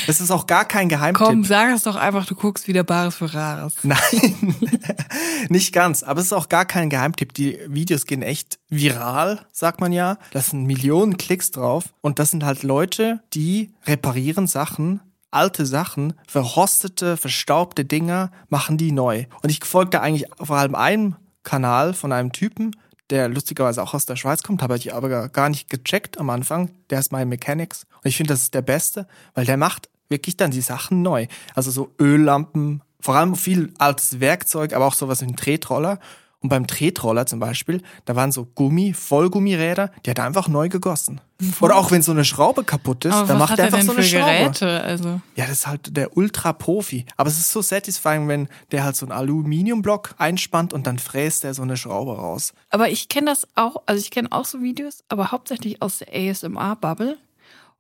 [0.10, 1.28] Das ist auch gar kein Geheimtipp.
[1.28, 3.76] Komm, sag es doch einfach, du guckst wieder Bares für Rares.
[3.84, 4.00] Nein,
[5.50, 6.02] nicht ganz.
[6.02, 7.32] Aber es ist auch gar kein Geheimtipp.
[7.36, 10.18] Die Videos gehen echt viral, sagt man ja.
[10.32, 11.94] Da sind Millionen Klicks drauf.
[12.02, 15.00] Und das sind halt Leute, die reparieren Sachen,
[15.30, 19.26] alte Sachen, verrostete, verstaubte Dinger, machen die neu.
[19.44, 22.76] Und ich folge da eigentlich vor allem einem Kanal von einem Typen,
[23.12, 26.72] der lustigerweise auch aus der Schweiz kommt, habe ich aber gar nicht gecheckt am Anfang.
[26.90, 27.86] Der ist My Mechanics.
[28.04, 31.28] Und ich finde, das ist der Beste, weil der macht wirklich dann die Sachen neu.
[31.56, 36.00] Also so Öllampen, vor allem viel altes Werkzeug, aber auch sowas wie ein Tretroller.
[36.42, 40.70] Und beim Tretroller zum Beispiel, da waren so Gummi, Vollgummiräder, die hat er einfach neu
[40.70, 41.20] gegossen.
[41.60, 44.26] Oder auch wenn so eine Schraube kaputt ist, dann macht er einfach so eine Schraube.
[44.26, 45.22] Geräte, also?
[45.36, 47.06] Ja, das ist halt der Ultra-Profi.
[47.18, 51.44] Aber es ist so satisfying, wenn der halt so einen Aluminiumblock einspannt und dann fräst
[51.44, 52.54] er so eine Schraube raus.
[52.70, 56.08] Aber ich kenne das auch, also ich kenne auch so Videos, aber hauptsächlich aus der
[56.14, 57.18] ASMR-Bubble.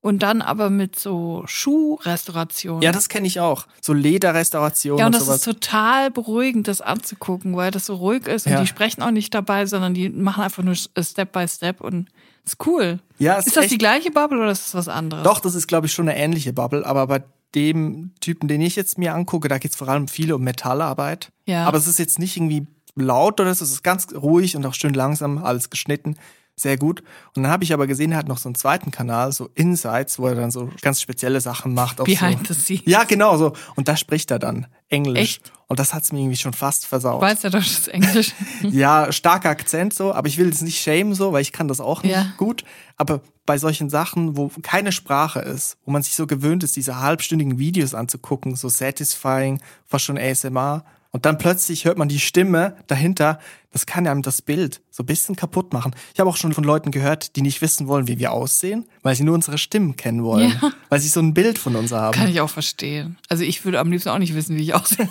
[0.02, 2.82] Und dann aber mit so Schuhrestauration.
[2.82, 3.68] Ja, das kenne ich auch.
[3.82, 4.98] So Lederrestauration.
[4.98, 5.38] Ja, und, und das sowas.
[5.40, 8.62] ist total beruhigend, das anzugucken, weil das so ruhig ist und Ja.
[8.62, 12.08] die sprechen auch nicht dabei, sondern die machen einfach nur Step by Step und
[12.46, 13.00] ist cool.
[13.18, 15.24] Ja, ist ist das die gleiche Bubble oder ist das was anderes?
[15.24, 16.86] Doch, das ist, glaube ich, schon eine ähnliche Bubble.
[16.86, 20.32] Aber bei dem Typen, den ich jetzt mir angucke, da geht es vor allem viel
[20.32, 21.32] um Metallarbeit.
[21.46, 21.66] Ja.
[21.66, 23.66] Aber es ist jetzt nicht irgendwie laut oder so.
[23.66, 26.16] Es ist ganz ruhig und auch schön langsam, alles geschnitten.
[26.60, 27.02] Sehr gut.
[27.36, 30.20] Und dann habe ich aber gesehen, er hat noch so einen zweiten Kanal, so Insights,
[30.20, 32.04] wo er dann so ganz spezielle Sachen macht.
[32.04, 32.54] Behind so.
[32.54, 32.84] the scenes.
[32.86, 33.54] Ja, genau so.
[33.76, 35.20] Und da spricht er dann Englisch.
[35.20, 35.52] Echt?
[35.68, 37.22] Und das hat's mir irgendwie schon fast versaut.
[37.22, 38.34] Weiß ja deutsches Englisch.
[38.64, 41.80] Ja, starker Akzent so, aber ich will jetzt nicht shamen so, weil ich kann das
[41.80, 42.34] auch nicht Ja.
[42.38, 42.64] gut.
[42.98, 47.00] Aber bei solchen Sachen, wo keine Sprache ist, wo man sich so gewöhnt ist, diese
[47.00, 52.76] halbstündigen Videos anzugucken, so satisfying, fast schon ASMR, und dann plötzlich hört man die Stimme
[52.88, 53.40] dahinter,
[53.72, 55.96] das kann einem das Bild so ein bisschen kaputt machen.
[56.14, 59.16] Ich habe auch schon von Leuten gehört, die nicht wissen wollen, wie wir aussehen, weil
[59.16, 60.72] sie nur unsere Stimmen kennen wollen, Ja.
[60.90, 62.14] weil sie so ein Bild von uns haben.
[62.18, 63.18] Kann ich auch verstehen.
[63.28, 65.08] Also ich würde am liebsten auch nicht wissen, wie ich aussehe.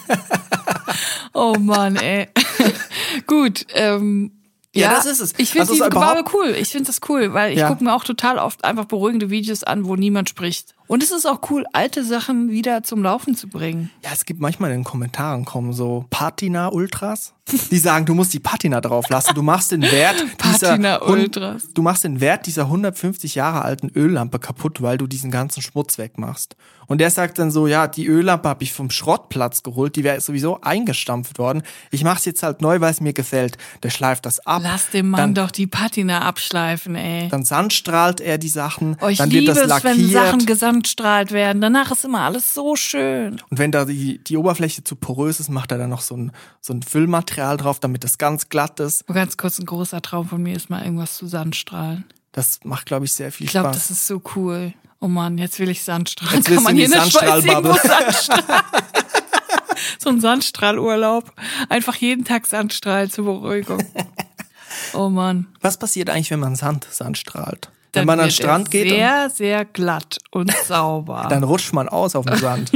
[1.34, 2.28] oh Mann, ey.
[3.26, 4.32] Gut, ähm,
[4.74, 5.34] Ja, ja, das ist es.
[5.38, 6.54] Ich finde Also überhaupt- Gebaue cool.
[6.58, 7.68] Ich finde das cool, weil ich Ja.
[7.68, 10.74] gucke mir auch total oft einfach beruhigende Videos an, wo niemand spricht.
[10.88, 13.90] Und es ist auch cool, alte Sachen wieder zum Laufen zu bringen.
[14.05, 17.35] Ja, es gibt manchmal in den Kommentaren kommen so Patina-Ultras,
[17.70, 19.33] die sagen, du musst die Patina drauf lassen.
[19.35, 20.79] Du machst den Wert dieser.
[21.07, 21.31] Hun-
[21.74, 25.98] Du machst den Wert dieser 150 Jahre alten Öllampe kaputt, weil du diesen ganzen Schmutz
[25.98, 26.57] wegmachst.
[26.87, 30.20] Und der sagt dann so, ja, die Öllampe habe ich vom Schrottplatz geholt, die wäre
[30.22, 31.62] sowieso eingestampft worden.
[31.90, 33.59] Ich mach's jetzt halt neu, weil es mir gefällt.
[33.83, 34.62] Der schleift das ab.
[34.64, 37.29] Lass dem Mann dann, doch die Patina abschleifen, ey.
[37.29, 39.98] dann sandstrahlt er die Sachen, Oh, ich dann wird das es, lackiert.
[39.98, 40.46] wenn Sachen
[40.82, 41.60] gesandstrahlt werden.
[41.60, 43.40] Danach ist immer alles so schön.
[43.50, 46.32] Und wenn da die, die Oberfläche zu porös ist, macht er dann noch so ein,
[46.60, 49.08] so ein Füllmaterial drauf, damit das ganz glatt ist.
[49.08, 52.04] Nur ganz kurz, ein großer Traum von mir ist mal irgendwas zu Sandstrahlen.
[52.32, 53.76] Das macht, glaube ich, sehr viel Ich glaube, Spaß.
[53.88, 54.72] das ist so cool.
[55.00, 56.36] Oh Mann, jetzt will ich Sandstrahlen.
[56.36, 57.74] Jetzt Kann man hier Sandstrahlbubble.
[57.74, 58.62] Sandstrahl?
[59.98, 61.32] so ein Sandstrahlurlaub.
[61.68, 63.82] Einfach jeden Tag Sandstrahl zur Beruhigung.
[64.94, 65.48] Oh Mann.
[65.60, 67.70] Was passiert eigentlich, wenn man Sand, Sand strahlt?
[67.92, 71.27] Wenn man an den Strand geht, Sehr, sehr glatt und sauber.
[71.31, 72.70] dann rutscht man aus auf dem Sand.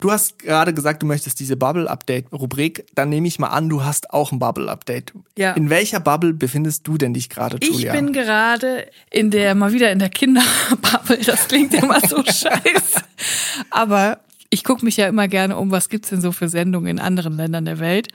[0.00, 2.84] Du hast gerade gesagt, du möchtest diese Bubble-Update-Rubrik.
[2.94, 5.14] Dann nehme ich mal an, du hast auch ein Bubble-Update.
[5.38, 5.52] Ja.
[5.52, 7.92] In welcher Bubble befindest du denn dich gerade, Ich Julia?
[7.92, 11.18] bin gerade in der, mal wieder in der Kinderbubble.
[11.24, 13.00] Das klingt immer so scheiße.
[13.70, 14.18] Aber
[14.50, 17.34] ich gucke mich ja immer gerne um, was gibt's denn so für Sendungen in anderen
[17.36, 18.08] Ländern der Welt.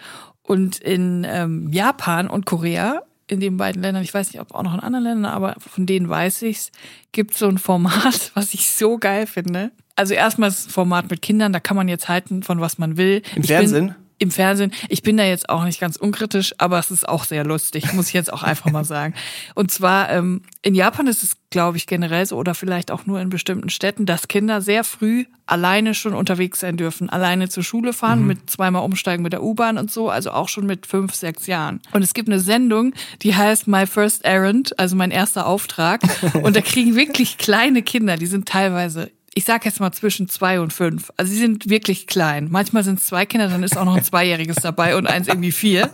[0.43, 4.63] Und in ähm, Japan und Korea, in den beiden Ländern, ich weiß nicht, ob auch
[4.63, 6.71] noch in anderen Ländern, aber von denen weiß ich's,
[7.11, 9.71] gibt so ein Format, was ich so geil finde.
[9.95, 13.21] Also erstmal das Format mit Kindern, da kann man jetzt halten, von was man will.
[13.35, 13.87] Im Ich Fernsehen?
[13.87, 14.71] Bin, im Fernsehen.
[14.89, 18.09] Ich bin da jetzt auch nicht ganz unkritisch, aber es ist auch sehr lustig, muss
[18.09, 19.13] ich jetzt auch einfach mal sagen.
[19.55, 23.19] Und zwar ähm, in Japan ist es, glaube ich, generell so oder vielleicht auch nur
[23.19, 27.93] in bestimmten Städten, dass Kinder sehr früh alleine schon unterwegs sein dürfen, alleine zur Schule
[27.93, 31.47] fahren, mit zweimal umsteigen mit der U-Bahn und so, also auch schon mit fünf, sechs
[31.47, 31.81] Jahren.
[31.91, 36.01] Und es gibt eine Sendung, die heißt My First Errand, also mein erster Auftrag.
[36.43, 40.59] Und da kriegen wirklich kleine Kinder, die sind teilweise ich sag jetzt mal zwischen zwei
[40.59, 41.11] und fünf.
[41.17, 42.47] Also sie sind wirklich klein.
[42.49, 45.51] Manchmal sind es zwei Kinder, dann ist auch noch ein Zweijähriges dabei und eins irgendwie
[45.51, 45.89] vier.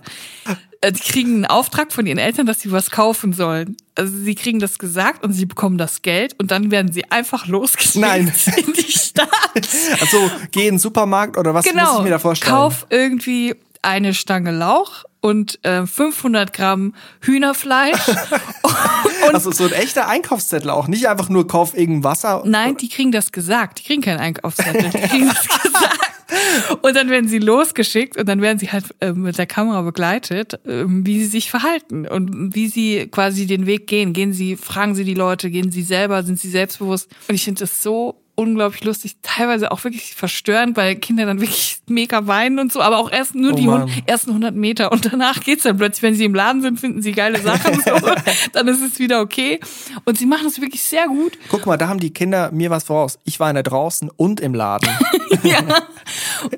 [0.81, 3.75] Äh, Die kriegen einen Auftrag von ihren Eltern, dass sie was kaufen sollen.
[3.95, 7.47] Also sie kriegen das gesagt und sie bekommen das Geld und dann werden sie einfach
[7.47, 8.31] losgeschickt Nein.
[8.57, 9.29] in die Stadt.
[10.01, 11.97] Also, geh in den Supermarkt oder was muss Genau.
[11.99, 12.51] ich mir da vorstellen?
[12.53, 17.99] Kauf irgendwie eine Stange Lauch und äh, 500 Gramm Hühnerfleisch.
[19.33, 20.87] also so ein echter Einkaufszettel auch.
[20.87, 22.43] Nicht einfach nur kauf irgendein Wasser.
[22.45, 23.79] Nein, die kriegen das gesagt.
[23.79, 24.91] Die kriegen keinen Einkaufszettel.
[24.91, 25.99] Die kriegen das gesagt.
[26.83, 30.59] Und dann werden sie losgeschickt und dann werden sie halt äh, mit der Kamera begleitet,
[30.63, 34.13] ähm, wie sie sich verhalten und wie sie quasi den Weg gehen.
[34.13, 37.09] Gehen sie, fragen sie die Leute, gehen sie selber, sind sie selbstbewusst?
[37.27, 41.79] Und ich finde das so unglaublich lustig, teilweise auch wirklich verstörend, weil Kinder dann wirklich
[41.87, 43.89] mega weinen und so, aber auch erst nur Oh die Mann.
[44.05, 47.11] ersten 100 Meter und danach geht's dann plötzlich, wenn sie im Laden sind, finden sie
[47.13, 47.91] geile Sachen, so,
[48.53, 49.59] dann ist es wieder okay.
[50.03, 51.37] Und sie machen es wirklich sehr gut.
[51.49, 53.19] Guck mal, da haben die Kinder mir was voraus.
[53.23, 54.89] Ich war in der draußen und im Laden.
[55.43, 55.59] ja.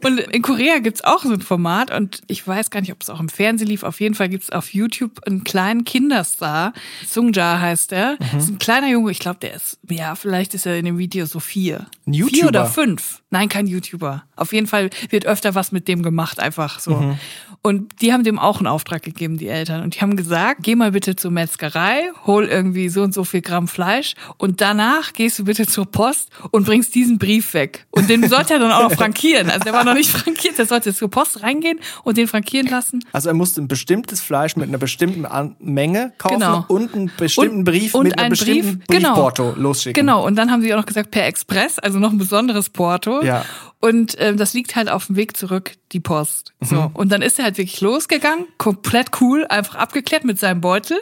[0.04, 3.10] Und in Korea gibt's auch so ein Format und ich weiß gar nicht, ob es
[3.10, 3.84] auch im Fernsehen lief.
[3.84, 6.74] Auf jeden Fall gibt's auf YouTube einen kleinen Kinderstar.
[7.06, 8.14] Sungja heißt er.
[8.14, 8.18] Mhm.
[8.34, 9.12] Das ist ein kleiner Junge.
[9.12, 11.88] Ich glaube, der ist, ja, vielleicht ist er in dem Video so vier.
[12.06, 12.48] Ein Vier YouTuber?
[12.48, 13.22] oder fünf.
[13.30, 14.24] Nein, kein YouTuber.
[14.36, 16.96] Auf jeden Fall wird öfter was mit dem gemacht, einfach so.
[16.96, 17.20] Mhm.
[17.62, 19.84] Und die haben dem auch einen Auftrag gegeben, die Eltern.
[19.84, 23.42] Und die haben gesagt, geh mal bitte zur Metzgerei, hol irgendwie so und so viel
[23.42, 27.86] Gramm Fleisch und danach gehst du bitte zur Post und bringst diesen Brief weg.
[27.92, 29.37] Und den sollte er dann auch noch frankieren.
[29.46, 33.00] Also der war noch nicht frankiert, der sollte zur Post reingehen und den frankieren lassen.
[33.14, 36.66] Also er musste ein bestimmtes Fleisch mit einer bestimmten An Menge kaufen Genau.
[36.68, 39.14] und einen bestimmten Und- Brief und mit einem einen bestimmten Brief, genau.
[39.14, 39.94] Briefporto losschicken.
[40.06, 43.24] Genau, und dann haben sie auch noch gesagt per Express, also noch ein besonderes Porto.
[43.24, 43.46] Ja.
[43.80, 46.54] Und ähm, das liegt halt auf dem Weg zurück, die Post.
[46.62, 46.66] Mhm.
[46.68, 46.92] So.
[46.96, 50.98] Und dann ist er halt wirklich losgegangen, komplett cool, einfach abgeklärt mit seinem Beutel.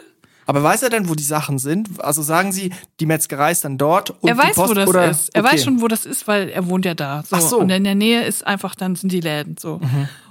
[0.46, 1.88] Aber weiß er denn, wo die Sachen sind?
[1.98, 4.88] Also sagen Sie, die Metzgerei ist dann dort und er die weiß, Post wo das
[4.88, 5.34] oder ist.
[5.34, 5.52] Er okay.
[5.52, 7.22] weiß schon, wo das ist, weil er wohnt ja da.
[7.28, 7.36] So.
[7.36, 7.56] Ach so.
[7.56, 7.62] Mhm.
[7.62, 9.80] Und in der Nähe ist einfach, dann sind die Läden so.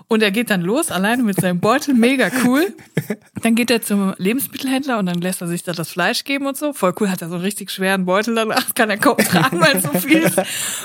[0.08, 2.73] Und er geht dann los, alleine mit seinem Beutel, mega cool.
[3.41, 6.56] Dann geht er zum Lebensmittelhändler und dann lässt er sich da das Fleisch geben und
[6.56, 6.73] so.
[6.73, 9.78] Voll cool, hat er so einen richtig schweren Beutel danach, kann er kaum tragen, weil
[9.78, 10.39] es so viel ist.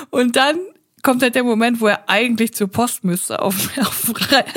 [0.09, 0.57] Und dann
[1.03, 4.11] kommt halt der Moment, wo er eigentlich zur Post müsste auf, auf,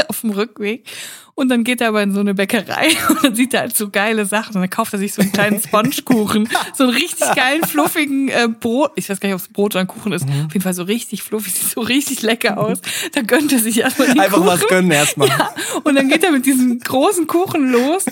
[0.08, 0.86] auf dem Rückweg.
[1.36, 3.90] Und dann geht er aber in so eine Bäckerei und dann sieht er halt so
[3.90, 4.54] geile Sachen.
[4.54, 8.48] Und dann kauft er sich so einen kleinen Spongekuchen, so einen richtig geilen, fluffigen äh,
[8.48, 8.92] Brot.
[8.94, 10.24] Ich weiß gar nicht, ob es Brot oder ein Kuchen ist.
[10.24, 12.80] Auf jeden Fall so richtig fluffig, sieht so richtig lecker aus.
[13.12, 14.46] Da gönnt er sich erstmal den Einfach Kuchen.
[14.46, 15.26] was gönnen erstmal.
[15.28, 15.50] Ja,
[15.82, 18.04] und dann geht er mit diesem großen Kuchen los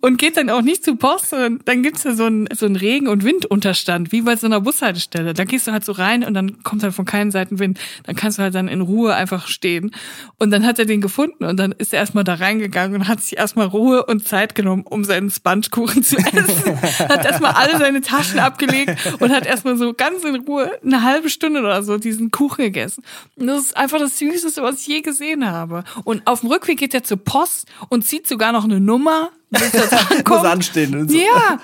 [0.00, 2.76] und geht dann auch nicht zur Post, sondern dann gibt's da so einen, so einen
[2.76, 5.34] Regen- und Windunterstand, wie bei so einer Bushaltestelle.
[5.34, 7.80] Da gehst du halt so rein und dann kommt halt von keinen Seiten Wind.
[8.04, 9.90] Dann kannst du halt dann in Ruhe einfach stehen.
[10.38, 13.20] Und dann hat er den gefunden und dann ist er erstmal da reingegangen und hat
[13.20, 16.80] sich erstmal Ruhe und Zeit genommen, um seinen Spongekuchen zu essen.
[17.08, 21.30] hat erstmal alle seine Taschen abgelegt und hat erstmal so ganz in Ruhe eine halbe
[21.30, 23.02] Stunde oder so diesen Kuchen gegessen.
[23.36, 25.84] Und das ist einfach das Süßeste, was ich je gesehen habe.
[26.04, 29.30] Und auf dem Rückweg geht er zur Post und zieht sogar noch eine Nummer.
[29.50, 30.46] bis da Muss ankommt.
[30.46, 30.94] anstehen.
[30.96, 31.16] Und so.
[31.18, 31.60] Ja.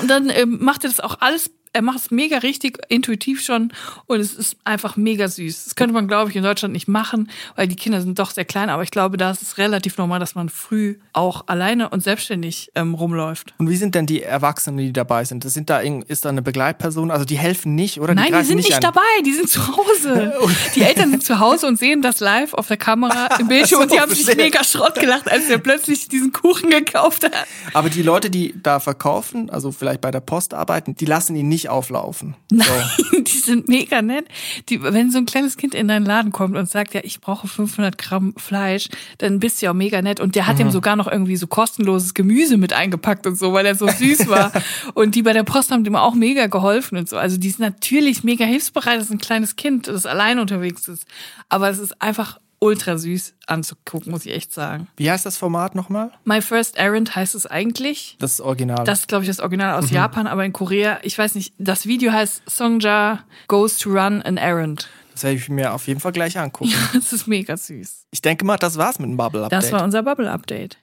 [0.00, 3.72] Und dann ähm, macht er das auch alles, er macht es mega richtig, intuitiv schon
[4.06, 5.64] und es ist einfach mega süß.
[5.64, 8.44] Das könnte man, glaube ich, in Deutschland nicht machen, weil die Kinder sind doch sehr
[8.44, 12.02] klein, aber ich glaube, da ist es relativ normal, dass man früh auch alleine und
[12.02, 13.54] selbstständig ähm, rumläuft.
[13.58, 15.44] Und wie sind denn die Erwachsenen, die dabei sind?
[15.44, 17.10] Das sind da ist da eine Begleitperson?
[17.10, 18.80] Also die helfen nicht oder Nein, die sind nicht, an?
[18.80, 20.32] dabei, die sind zu Hause.
[20.74, 23.82] Die Eltern sind zu Hause und sehen das live auf der Kamera im Bildschirm so,
[23.82, 27.32] und die haben sich mega Schrott gelacht, als er plötzlich diesen Kuchen gekauft hat.
[27.72, 31.48] Aber die Leute, die da verkaufen, also vielleicht bei der Post arbeiten, die lassen ihn
[31.48, 32.36] nicht dich auflaufen.
[32.50, 32.66] Nein,
[33.24, 34.26] die sind mega nett.
[34.68, 37.48] Die, wenn so ein kleines Kind in deinen Laden kommt und sagt, ja, ich brauche
[37.48, 40.20] 500 Gramm Fleisch, dann bist du ja auch mega nett.
[40.20, 40.62] Und der hat Mhm.
[40.66, 44.28] ihm sogar noch irgendwie so kostenloses Gemüse mit eingepackt und so, weil er so süß
[44.28, 44.52] war.
[44.94, 47.16] und die bei der Post haben dem auch mega geholfen und so.
[47.16, 48.98] Also die ist natürlich mega hilfsbereit.
[48.98, 51.06] Das ist ein kleines Kind, das allein unterwegs ist.
[51.48, 54.88] Aber es ist einfach ultra süß anzugucken, muss ich echt sagen.
[54.96, 56.10] Wie heißt das Format nochmal?
[56.24, 58.16] My First Errand heißt es eigentlich.
[58.18, 58.84] Das Original.
[58.84, 61.86] Das ist, glaube ich, das Original aus Japan, aber in Korea, ich weiß nicht, das
[61.86, 64.88] Video heißt Songja Goes to Run an Errand.
[65.12, 66.72] das werde ich mir auf jeden Fall gleich angucken.
[66.94, 68.06] Das ist mega süß.
[68.10, 69.62] Ich denke mal, das war's mit dem Bubble Update.
[69.62, 70.78] Das war unser Bubble Update.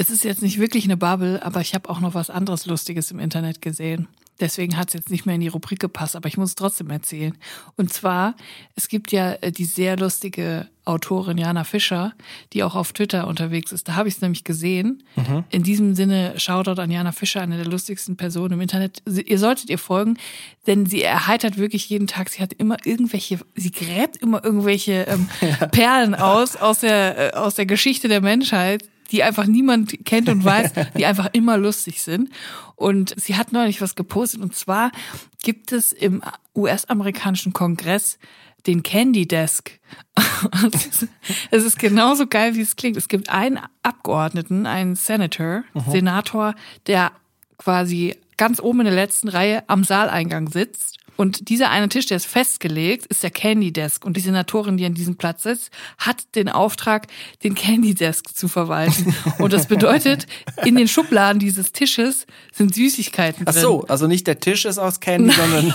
[0.00, 3.10] Es ist jetzt nicht wirklich eine Bubble, aber ich habe auch noch was anderes Lustiges
[3.10, 4.08] im Internet gesehen.
[4.40, 6.88] Deswegen hat es jetzt nicht mehr in die Rubrik gepasst, aber ich muss es trotzdem
[6.88, 7.36] erzählen.
[7.76, 8.34] Und zwar,
[8.76, 12.14] es gibt ja äh, die sehr lustige Autorin Jana Fischer,
[12.54, 13.88] die auch auf Twitter unterwegs ist.
[13.88, 15.02] Da habe ich es nämlich gesehen.
[15.50, 19.02] In diesem Sinne, Shoutout an Jana Fischer, eine der lustigsten Personen im Internet.
[19.06, 20.16] Ihr solltet ihr folgen,
[20.66, 22.30] denn sie erheitert wirklich jeden Tag.
[22.30, 25.28] Sie hat immer irgendwelche, sie gräbt immer irgendwelche ähm,
[25.72, 30.44] Perlen aus, aus der, äh, aus der Geschichte der Menschheit die einfach niemand kennt und
[30.44, 32.30] weiß, die einfach immer lustig sind.
[32.76, 34.90] Und sie hat neulich was gepostet und zwar
[35.42, 36.22] gibt es im
[36.54, 38.18] US-amerikanischen Kongress
[38.66, 39.70] den Candy Desk.
[41.50, 42.96] es ist genauso geil, wie es klingt.
[42.96, 46.54] Es gibt einen Abgeordneten, einen Senator, Senator,
[46.86, 47.12] der
[47.58, 50.99] quasi ganz oben in der letzten Reihe am Saaleingang sitzt.
[51.20, 54.06] Und dieser eine Tisch, der ist festgelegt, ist der Candy Desk.
[54.06, 57.08] Und die Senatorin, die an diesem Platz sitzt, hat den Auftrag,
[57.44, 59.14] den Candy Desk zu verwalten.
[59.38, 60.26] Und das bedeutet,
[60.64, 63.60] in den Schubladen dieses Tisches sind Süßigkeiten Ach drin.
[63.60, 65.74] so, also nicht der Tisch ist aus Candy, sondern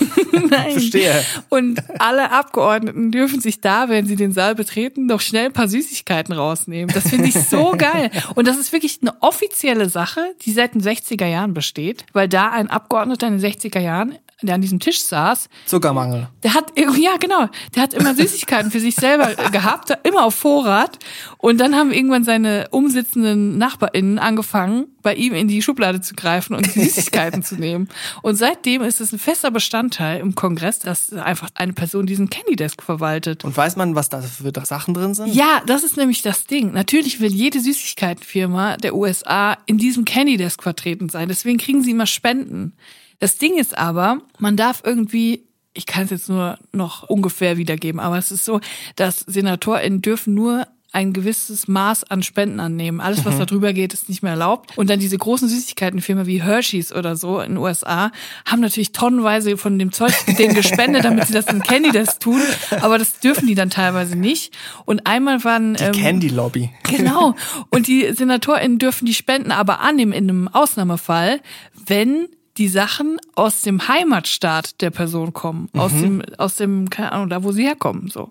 [0.49, 0.71] Nein.
[0.71, 1.23] verstehe.
[1.49, 5.67] Und alle Abgeordneten dürfen sich da, wenn sie den Saal betreten, noch schnell ein paar
[5.67, 6.91] Süßigkeiten rausnehmen.
[6.91, 8.09] Das finde ich so geil.
[8.33, 12.49] Und das ist wirklich eine offizielle Sache, die seit den 60er Jahren besteht, weil da
[12.49, 16.27] ein Abgeordneter in den 60er Jahren der an diesem Tisch saß, Zuckermangel.
[16.43, 20.99] der hat ja genau, der hat immer Süßigkeiten für sich selber gehabt, immer auf Vorrat.
[21.37, 26.55] Und dann haben irgendwann seine umsitzenden NachbarInnen angefangen, bei ihm in die Schublade zu greifen
[26.55, 27.87] und Süßigkeiten zu nehmen.
[28.23, 32.55] Und seitdem ist es ein fester Bestandteil im Kongress, dass einfach eine Person diesen Candy
[32.55, 33.45] Desk verwaltet.
[33.45, 35.33] Und weiß man, was da für Sachen drin sind?
[35.33, 36.73] Ja, das ist nämlich das Ding.
[36.73, 41.29] Natürlich will jede Süßigkeitenfirma der USA in diesem Candy Desk vertreten sein.
[41.29, 42.73] Deswegen kriegen sie immer Spenden.
[43.19, 47.99] Das Ding ist aber, man darf irgendwie, ich kann es jetzt nur noch ungefähr wiedergeben,
[47.99, 48.59] aber es ist so,
[48.95, 53.01] dass SenatorInnen dürfen nur ein gewisses Maß an Spenden annehmen.
[53.01, 54.77] Alles, was da drüber geht, ist nicht mehr erlaubt.
[54.77, 58.13] Und dann diese großen Süßigkeitenfirmen wie Hershey's oder so in den USA
[58.45, 62.41] haben natürlich tonnenweise von dem Zeug denen gespendet, damit sie das in Candy Desk tun.
[62.79, 64.53] Aber das dürfen die dann teilweise nicht.
[64.85, 65.73] Und einmal waren...
[65.73, 66.69] Die ähm, Candy Lobby.
[66.83, 67.35] Genau.
[67.71, 71.41] Und die SenatorInnen dürfen die Spenden aber annehmen in einem Ausnahmefall,
[71.85, 77.29] wenn die Sachen aus dem Heimatstaat der Person kommen, aus dem, aus dem, keine Ahnung,
[77.29, 78.29] da wo sie herkommen, so.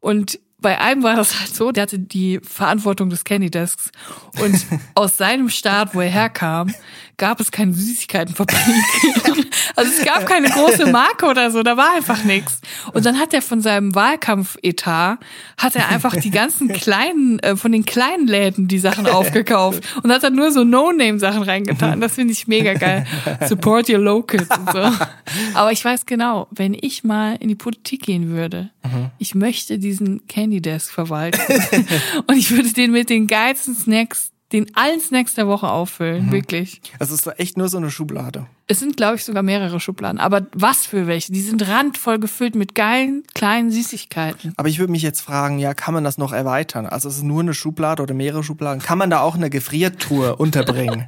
[0.00, 3.90] Und bei einem war das halt so, der hatte die Verantwortung des Candy Desks.
[4.40, 6.74] Und aus seinem Staat, wo er herkam,
[7.20, 8.58] gab es keine Süßigkeitenfabrik.
[9.76, 12.60] Also es gab keine große Marke oder so, da war einfach nichts.
[12.92, 15.18] Und dann hat er von seinem Wahlkampfetat,
[15.56, 20.10] hat er einfach die ganzen kleinen, äh, von den kleinen Läden die Sachen aufgekauft und
[20.12, 22.00] hat dann nur so No-Name-Sachen reingetan.
[22.00, 23.06] Das finde ich mega geil.
[23.48, 24.90] Support your locals und so.
[25.54, 28.70] Aber ich weiß genau, wenn ich mal in die Politik gehen würde,
[29.18, 31.40] ich möchte diesen Candy Desk verwalten
[32.26, 36.80] und ich würde den mit den geilsten Snacks, den allen Snacks der Woche auffüllen, wirklich.
[36.98, 38.46] Das ist echt nur so eine Schublade.
[38.66, 40.20] Es sind, glaube ich, sogar mehrere Schubladen.
[40.20, 41.32] Aber was für welche?
[41.32, 44.54] Die sind randvoll gefüllt mit geilen, kleinen Süßigkeiten.
[44.56, 46.86] Aber ich würde mich jetzt fragen, ja, kann man das noch erweitern?
[46.86, 48.82] Also es ist nur eine Schublade oder mehrere Schubladen.
[48.82, 51.06] Kann man da auch eine Gefriertruhe unterbringen?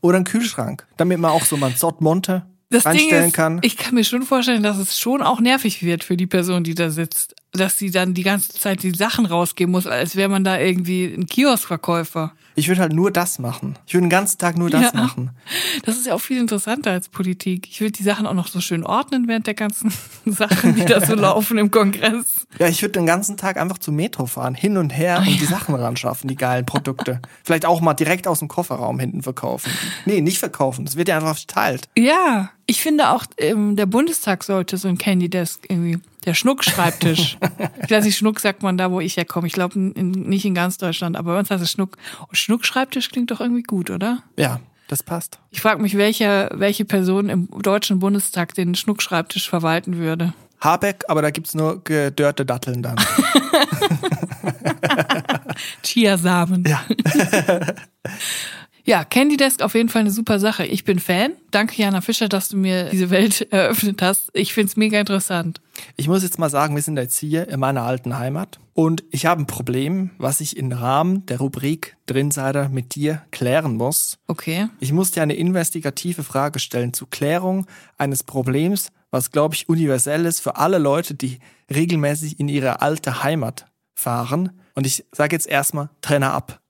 [0.00, 3.60] Oder einen Kühlschrank, damit man auch so mal ein Sortmonte Das Ding ist, kann.
[3.62, 6.74] ich kann mir schon vorstellen, dass es schon auch nervig wird für die Person, die
[6.74, 7.36] da sitzt.
[7.54, 11.04] Dass sie dann die ganze Zeit die Sachen rausgeben muss, als wäre man da irgendwie
[11.04, 12.32] ein Kioskverkäufer.
[12.54, 13.78] Ich würde halt nur das machen.
[13.86, 15.00] Ich würde den ganzen Tag nur das Ja.
[15.00, 15.30] machen.
[15.84, 17.66] Das ist ja auch viel interessanter als Politik.
[17.70, 19.92] Ich würde die Sachen auch noch so schön ordnen während der ganzen
[20.26, 22.46] Sachen, die da so laufen im Kongress.
[22.58, 25.44] Ja, ich würde den ganzen Tag einfach zum Metro fahren, hin und her und die
[25.46, 27.20] Sachen ran schaffen, die geilen Produkte.
[27.44, 29.70] Vielleicht auch mal direkt aus dem Kofferraum hinten verkaufen.
[30.04, 30.84] Nee, nicht verkaufen.
[30.84, 31.88] Das wird ja einfach verteilt.
[31.96, 35.98] Ja, ich finde auch, ähm, der Bundestag sollte so ein Candy Desk irgendwie.
[36.24, 37.38] Der Schnuck-Schreibtisch.
[37.84, 39.46] ich weiß nicht, Schnuck sagt man da, wo ich herkomme.
[39.46, 41.96] Ich glaube nicht in ganz Deutschland, aber bei uns heißt es Schnuck.
[42.28, 44.22] Und Schnuck-Schreibtisch klingt doch irgendwie gut, oder?
[44.38, 45.38] Ja, das passt.
[45.50, 50.32] Ich frage mich, welche, welche Person im Deutschen Bundestag den Schnuck-Schreibtisch verwalten würde.
[50.60, 52.96] Habeck, aber da gibt's nur gedörrte Datteln dann.
[55.82, 56.64] Chiasamen.
[56.66, 56.84] Ja.
[58.84, 60.66] Ja, Candy Desk auf jeden Fall eine super Sache.
[60.66, 61.32] Ich bin Fan.
[61.50, 64.30] Danke, Jana Fischer, dass du mir diese Welt eröffnet hast.
[64.32, 65.60] Ich find's mega interessant.
[65.96, 69.26] Ich muss jetzt mal sagen, wir sind jetzt hier in meiner alten Heimat und ich
[69.26, 74.18] habe ein Problem, was ich im Rahmen der Rubrik Drinsider mit dir klären muss.
[74.26, 74.68] Okay.
[74.80, 77.66] Ich muss dir eine investigative Frage stellen zur Klärung
[77.98, 81.38] eines Problems, was, glaube ich, universell ist für alle Leute, die
[81.72, 84.52] regelmäßig in ihre alte Heimat fahren.
[84.74, 86.61] Und ich sage jetzt erstmal, Trainer ab.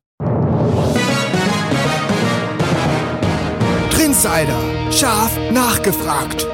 [4.16, 4.92] Insider.
[4.92, 6.46] Scharf nachgefragt.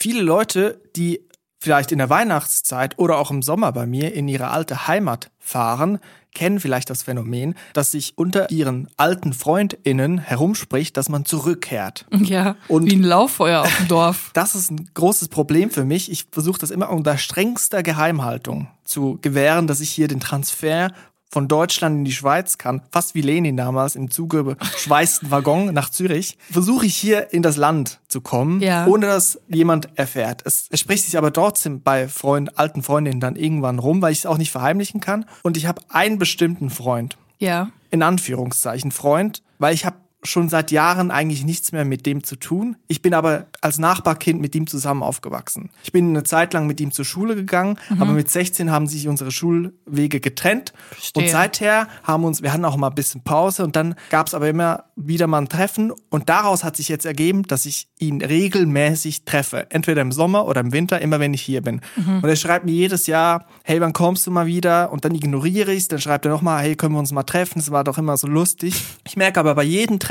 [0.00, 1.20] Viele Leute, die
[1.60, 5.98] vielleicht in der Weihnachtszeit oder auch im Sommer bei mir in ihre alte Heimat fahren,
[6.34, 12.06] kennen vielleicht das Phänomen, dass sich unter ihren alten FreundInnen herumspricht, dass man zurückkehrt.
[12.10, 14.30] Ja, Und- wie ein Lauffeuer auf dem Dorf.
[14.32, 16.10] Das ist ein großes Problem für mich.
[16.10, 20.92] Ich versuche das immer unter strengster Geheimhaltung zu gewähren, dass ich hier den Transfer
[21.30, 26.38] von Deutschland in die Schweiz kann, fast wie Lenin damals im zugeschweißten Waggon nach Zürich,
[26.50, 28.86] versuche ich hier in das Land zu kommen, Ja.
[28.86, 30.42] ohne dass jemand erfährt.
[30.44, 34.20] Es, es spricht sich aber trotzdem bei Freund, alten Freundinnen dann irgendwann rum, weil ich
[34.20, 35.26] es auch nicht verheimlichen kann.
[35.42, 37.68] Und ich habe einen bestimmten Freund, Ja.
[37.90, 42.36] in Anführungszeichen Freund, weil ich habe schon seit Jahren eigentlich nichts mehr mit dem zu
[42.36, 42.76] tun.
[42.88, 45.70] Ich bin aber als Nachbarkind mit ihm zusammen aufgewachsen.
[45.84, 49.06] Ich bin eine Zeit lang mit ihm zur Schule gegangen, aber mit 16 haben sich
[49.06, 50.72] unsere Schulwege getrennt.
[50.90, 51.22] Verstehe.
[51.22, 54.34] Und seither haben uns, wir hatten auch mal ein bisschen Pause und dann gab es
[54.34, 58.20] aber immer wieder mal ein Treffen und daraus hat sich jetzt ergeben, dass ich ihn
[58.20, 59.70] regelmäßig treffe.
[59.70, 61.80] Entweder im Sommer oder im Winter, immer wenn ich hier bin.
[61.96, 64.90] Und er schreibt mir jedes Jahr, hey, wann kommst du mal wieder?
[64.90, 67.60] Und dann ignoriere ich es, dann schreibt er nochmal, hey, können wir uns mal treffen?
[67.60, 68.74] Es war doch immer so lustig.
[69.06, 70.07] Ich merke aber bei jedem Treffen,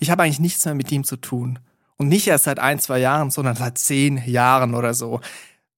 [0.00, 1.58] ich habe eigentlich nichts mehr mit ihm zu tun.
[1.96, 5.20] Und nicht erst seit ein, zwei Jahren, sondern seit zehn Jahren oder so.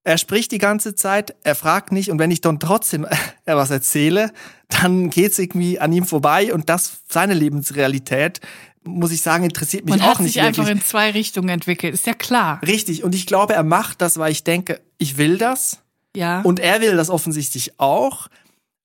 [0.03, 3.71] Er spricht die ganze Zeit, er fragt nicht und wenn ich dann trotzdem äh, was
[3.71, 4.33] erzähle,
[4.69, 8.41] dann geht's irgendwie an ihm vorbei und das seine Lebensrealität,
[8.85, 10.83] muss ich sagen, interessiert mich Man auch hat nicht sich einfach wirklich.
[10.83, 11.93] in zwei Richtungen entwickelt.
[11.93, 12.61] Ist ja klar.
[12.65, 15.83] Richtig und ich glaube, er macht das, weil ich denke, ich will das
[16.17, 16.41] Ja.
[16.43, 18.29] und er will das offensichtlich auch,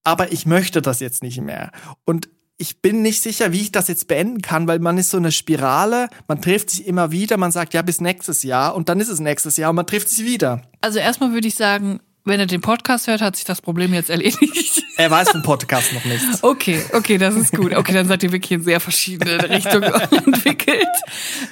[0.03, 1.71] aber ich möchte das jetzt nicht mehr.
[2.03, 2.29] Und
[2.61, 5.31] ich bin nicht sicher, wie ich das jetzt beenden kann, weil man ist so eine
[5.31, 9.09] Spirale, man trifft sich immer wieder, man sagt, ja, bis nächstes Jahr und dann ist
[9.09, 10.61] es nächstes Jahr und man trifft sich wieder.
[10.79, 14.11] Also erstmal würde ich sagen, wenn er den Podcast hört, hat sich das Problem jetzt
[14.11, 14.83] erledigt.
[14.97, 16.43] Er weiß vom Podcast noch nichts.
[16.43, 17.73] Okay, okay, das ist gut.
[17.73, 20.85] Okay, dann seid ihr wirklich in sehr verschiedene Richtungen entwickelt.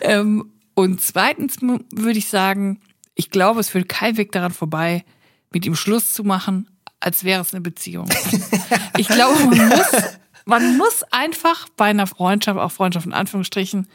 [0.02, 2.80] Ähm, und zweitens würde ich sagen,
[3.15, 5.04] ich glaube, es führt kein Weg daran vorbei,
[5.52, 6.69] mit ihm Schluss zu machen,
[7.00, 8.08] als wäre es eine Beziehung.
[8.98, 10.19] Ich glaube, man muss,
[10.50, 13.88] man muss einfach bei einer Freundschaft, auch Freundschaft in Anführungsstrichen,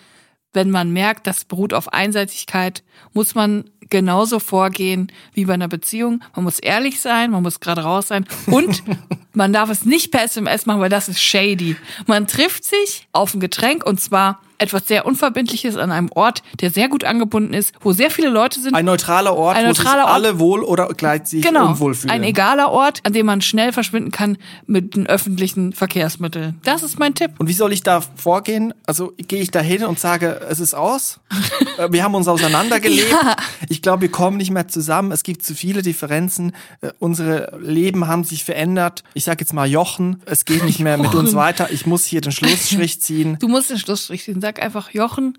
[0.53, 6.23] wenn man merkt, das beruht auf Einseitigkeit, muss man genauso vorgehen wie bei einer Beziehung.
[6.35, 8.83] Man muss ehrlich sein, man muss gerade raus sein und
[9.33, 11.77] man darf es nicht per SMS machen, weil das ist shady.
[12.07, 16.70] Man trifft sich auf ein Getränk und zwar etwas sehr Unverbindliches an einem Ort, der
[16.70, 18.74] sehr gut angebunden ist, wo sehr viele Leute sind.
[18.74, 20.14] Ein neutraler Ort, Ein wo neutraler sich Ort.
[20.14, 22.11] alle wohl oder gleich sich Genau, unwohl fühlen.
[22.11, 26.61] ein egaler Ort, an dem man schnell verschwinden kann mit den öffentlichen Verkehrsmitteln.
[26.64, 27.31] Das ist mein Tipp.
[27.38, 28.74] Und wie soll ich da vorgehen?
[28.87, 31.20] Also gehe ich da hin und sage, es ist aus?
[31.77, 33.11] Äh, wir haben uns auseinandergelebt.
[33.11, 33.35] Ja.
[33.74, 35.10] Ich glaube, wir kommen nicht mehr zusammen.
[35.10, 36.52] Es gibt zu viele Differenzen.
[36.80, 39.02] Äh, Unsere Leben haben sich verändert.
[39.14, 41.72] Ich sage jetzt mal Jochen, es geht nicht mehr mit uns weiter.
[41.72, 43.37] Ich muss hier den Schlussstrich ziehen.
[43.40, 44.40] Du musst den Schlussstrich ziehen.
[44.40, 45.38] Sag einfach, Jochen,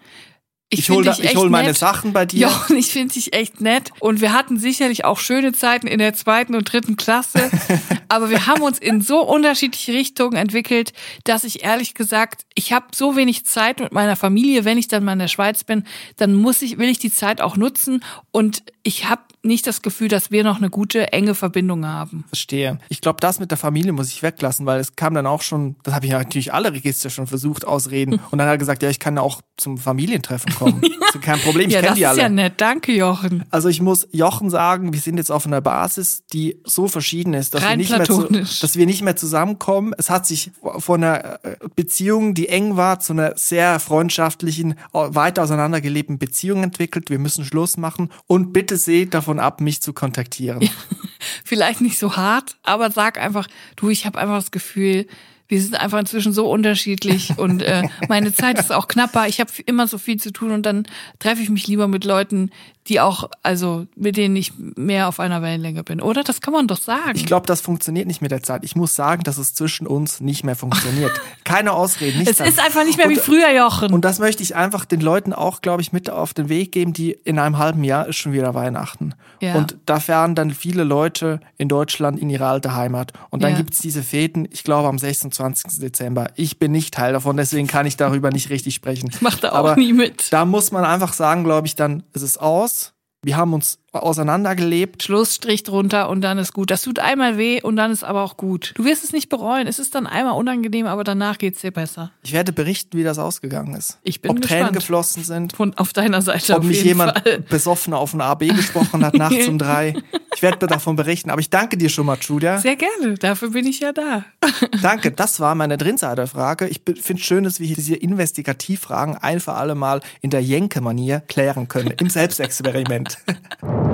[0.69, 1.77] ich, Ich hole hol meine nett.
[1.77, 2.47] Sachen bei dir.
[2.47, 3.91] Jochen, ich finde dich echt nett.
[3.99, 7.51] Und wir hatten sicherlich auch schöne Zeiten in der zweiten und dritten Klasse.
[8.09, 12.87] aber wir haben uns in so unterschiedliche Richtungen entwickelt, dass ich ehrlich gesagt, ich habe
[12.95, 14.65] so wenig Zeit mit meiner Familie.
[14.65, 15.83] Wenn ich dann mal in der Schweiz bin,
[16.17, 18.03] dann muss ich, will ich die Zeit auch nutzen.
[18.31, 22.25] Und ich habe nicht das Gefühl, dass wir noch eine gute, enge Verbindung haben.
[22.27, 22.79] Verstehe.
[22.89, 25.75] Ich glaube, das mit der Familie muss ich weglassen, weil es kam dann auch schon,
[25.83, 28.19] das habe ich natürlich alle Register schon versucht ausreden.
[28.31, 30.81] Und dann hat er gesagt, ja, ich kann auch zum Familientreffen kommen.
[30.81, 32.21] Das ist kein Problem, ich ja, kenne das die ist alle.
[32.21, 32.53] ja nett.
[32.57, 33.45] Danke, Jochen.
[33.51, 37.53] Also ich muss Jochen sagen, wir sind jetzt auf einer Basis, die so verschieden ist,
[37.53, 39.93] dass, wir nicht, mehr zu, dass wir nicht mehr zusammenkommen.
[39.97, 45.13] Es hat sich von einer äh, Beziehung, die eng war, zu einer sehr freundschaftlichen, au-
[45.15, 47.09] weit auseinandergelebten Beziehung entwickelt.
[47.09, 50.69] Wir müssen Schluss machen und bitte seht davon ab, mich zu kontaktieren.
[51.43, 55.07] Vielleicht nicht so hart, aber sag einfach, du, ich habe einfach das Gefühl,
[55.47, 59.27] Wir sind einfach inzwischen so unterschiedlich und äh, meine Zeit ist auch knapper.
[59.27, 60.85] Ich habe immer so viel zu tun und dann
[61.19, 62.49] treffe ich mich lieber mit Leuten,
[62.87, 66.01] die auch, also mit denen ich mehr auf einer Wellenlänge bin.
[66.01, 66.23] Oder?
[66.23, 67.13] Das kann man doch sagen.
[67.15, 68.63] Ich glaube, das funktioniert nicht mit der Zeit.
[68.63, 71.11] Ich muss sagen, dass es zwischen uns nicht mehr funktioniert.
[71.43, 72.39] Keine Ausreden, nichts.
[72.39, 73.91] es ist einfach nicht mehr wie Und- früher, Jochen.
[73.91, 76.93] Und das möchte ich einfach den Leuten auch, glaube ich, mit auf den Weg geben,
[76.93, 79.13] die in einem halben Jahr ist schon wieder Weihnachten.
[79.41, 79.55] Ja.
[79.55, 83.13] Und da fahren dann viele Leute in Deutschland in ihre alte Heimat.
[83.31, 83.57] Und dann Ja.
[83.57, 85.34] gibt's diese Fäden, ich glaube, am 26.
[85.37, 86.27] Dezember.
[86.35, 89.09] Ich bin nicht Teil davon, deswegen kann ich darüber nicht richtig sprechen.
[89.11, 90.31] Ich mach da auch nie mit.
[90.31, 92.93] Da muss man einfach sagen, glaube ich, dann ist es aus.
[93.23, 95.03] Wir haben uns auseinandergelebt.
[95.03, 96.71] Schlussstrich drunter und dann ist gut.
[96.71, 98.73] Das tut einmal weh und dann ist aber auch gut.
[98.75, 99.67] Du wirst es nicht bereuen.
[99.67, 102.11] Es ist dann einmal unangenehm, aber danach geht's dir besser.
[102.23, 103.99] Ich werde berichten, wie das ausgegangen ist.
[104.03, 104.75] Ich bin Ob Tränen gespannt.
[104.75, 105.55] geflossen sind.
[105.55, 107.39] Von auf deiner Seite ob mich jemand Fall.
[107.49, 109.95] besoffen auf ein AB gesprochen hat nachts um drei.
[110.35, 111.29] Ich werde davon berichten.
[111.29, 112.57] Aber ich danke dir schon mal, Julia.
[112.59, 113.15] Sehr gerne.
[113.15, 114.25] Dafür bin ich ja da.
[114.81, 116.67] Danke, das war meine Drinsider-Frage.
[116.67, 121.21] Ich finde schön, dass wir hier diese Investigativfragen ein für alle Mal in der Jenke-Manier
[121.21, 121.93] klären können.
[121.99, 123.17] Im Selbstexperiment.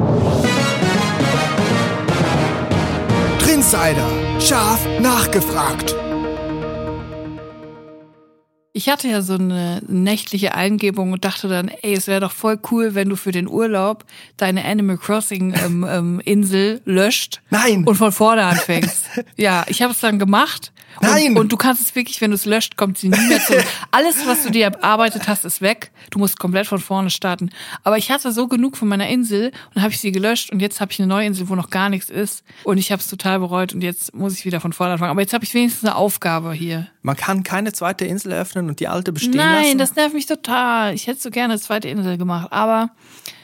[3.40, 4.08] Trinsider.
[4.40, 5.96] Scharf nachgefragt.
[8.74, 12.58] Ich hatte ja so eine nächtliche Eingebung und dachte dann, ey, es wäre doch voll
[12.72, 14.06] cool, wenn du für den Urlaub
[14.38, 17.84] deine Animal Crossing ähm, ähm, Insel löscht Nein.
[17.86, 19.06] und von vorne anfängst.
[19.38, 20.72] ja, ich habe es dann gemacht.
[21.00, 21.38] Und, Nein.
[21.38, 23.66] Und du kannst es wirklich, wenn du es löscht, kommt sie nie mehr zurück.
[23.92, 25.92] Alles, was du dir erarbeitet hast, ist weg.
[26.10, 27.50] Du musst komplett von vorne starten.
[27.84, 30.82] Aber ich hatte so genug von meiner Insel und habe ich sie gelöscht und jetzt
[30.82, 32.44] habe ich eine neue Insel, wo noch gar nichts ist.
[32.64, 35.12] Und ich habe es total bereut und jetzt muss ich wieder von vorne anfangen.
[35.12, 36.88] Aber jetzt habe ich wenigstens eine Aufgabe hier.
[37.02, 39.78] Man kann keine zweite Insel öffnen und die alte bestehen Nein, lassen.
[39.78, 40.94] das nervt mich total.
[40.94, 42.52] Ich hätte so gerne eine zweite Insel gemacht.
[42.52, 42.92] Aber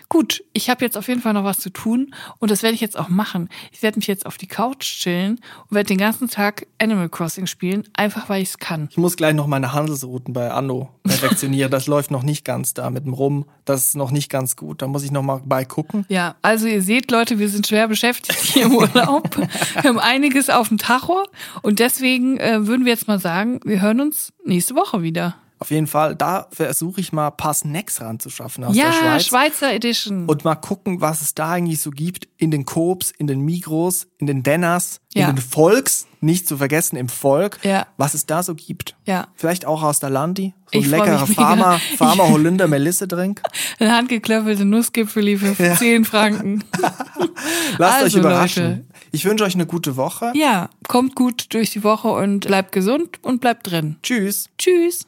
[0.09, 2.81] gut, ich habe jetzt auf jeden Fall noch was zu tun und das werde ich
[2.81, 3.49] jetzt auch machen.
[3.71, 5.39] Ich werde mich jetzt auf die Couch chillen
[5.69, 8.87] und werde den ganzen Tag Animal Crossing spielen, einfach weil ich es kann.
[8.91, 11.71] ich muss gleich noch meine Handelsrouten bei Anno perfektionieren.
[11.71, 13.45] Das läuft noch nicht ganz da mit dem Rum.
[13.65, 14.81] Das ist noch nicht ganz gut.
[14.81, 16.05] Da muss ich noch mal bei gucken.
[16.09, 19.37] Ja, also ihr seht, Leute, wir sind schwer beschäftigt hier im Urlaub.
[19.37, 21.23] wir haben einiges auf dem Tacho
[21.61, 25.35] und deswegen äh, würden wir jetzt mal sagen, wir hören uns nächste Woche wieder.
[25.59, 29.25] Auf jeden Fall, da versuche ich mal ein paar Snacks ranzuschaffen aus ja, der Schweiz.
[29.25, 30.25] Schweizer Edition.
[30.27, 34.07] und mal gucken, was es da eigentlich so gibt in den Coops, in den Migros,
[34.19, 35.29] in den Denners, Ja.
[35.29, 37.87] in den Volks, nicht zu vergessen im Volk, Ja.
[37.97, 38.95] was es da so gibt.
[39.05, 39.27] Ja.
[39.35, 41.25] Vielleicht auch aus der Landi, so ein leckerer.
[41.27, 43.41] Farmer, Farmer Holunder Melisse Drink.
[43.79, 46.63] Ein handgeklöppelte Nussgipfeli für 10 Franken.
[47.77, 48.63] Lasst Also, euch überraschen.
[48.63, 48.85] Leute.
[49.11, 50.31] Ich wünsche euch eine gute Woche.
[50.35, 53.97] Ja, kommt gut durch die Woche und bleibt gesund und bleibt drin.
[54.03, 54.49] Tschüss.
[54.57, 55.07] Tschüss.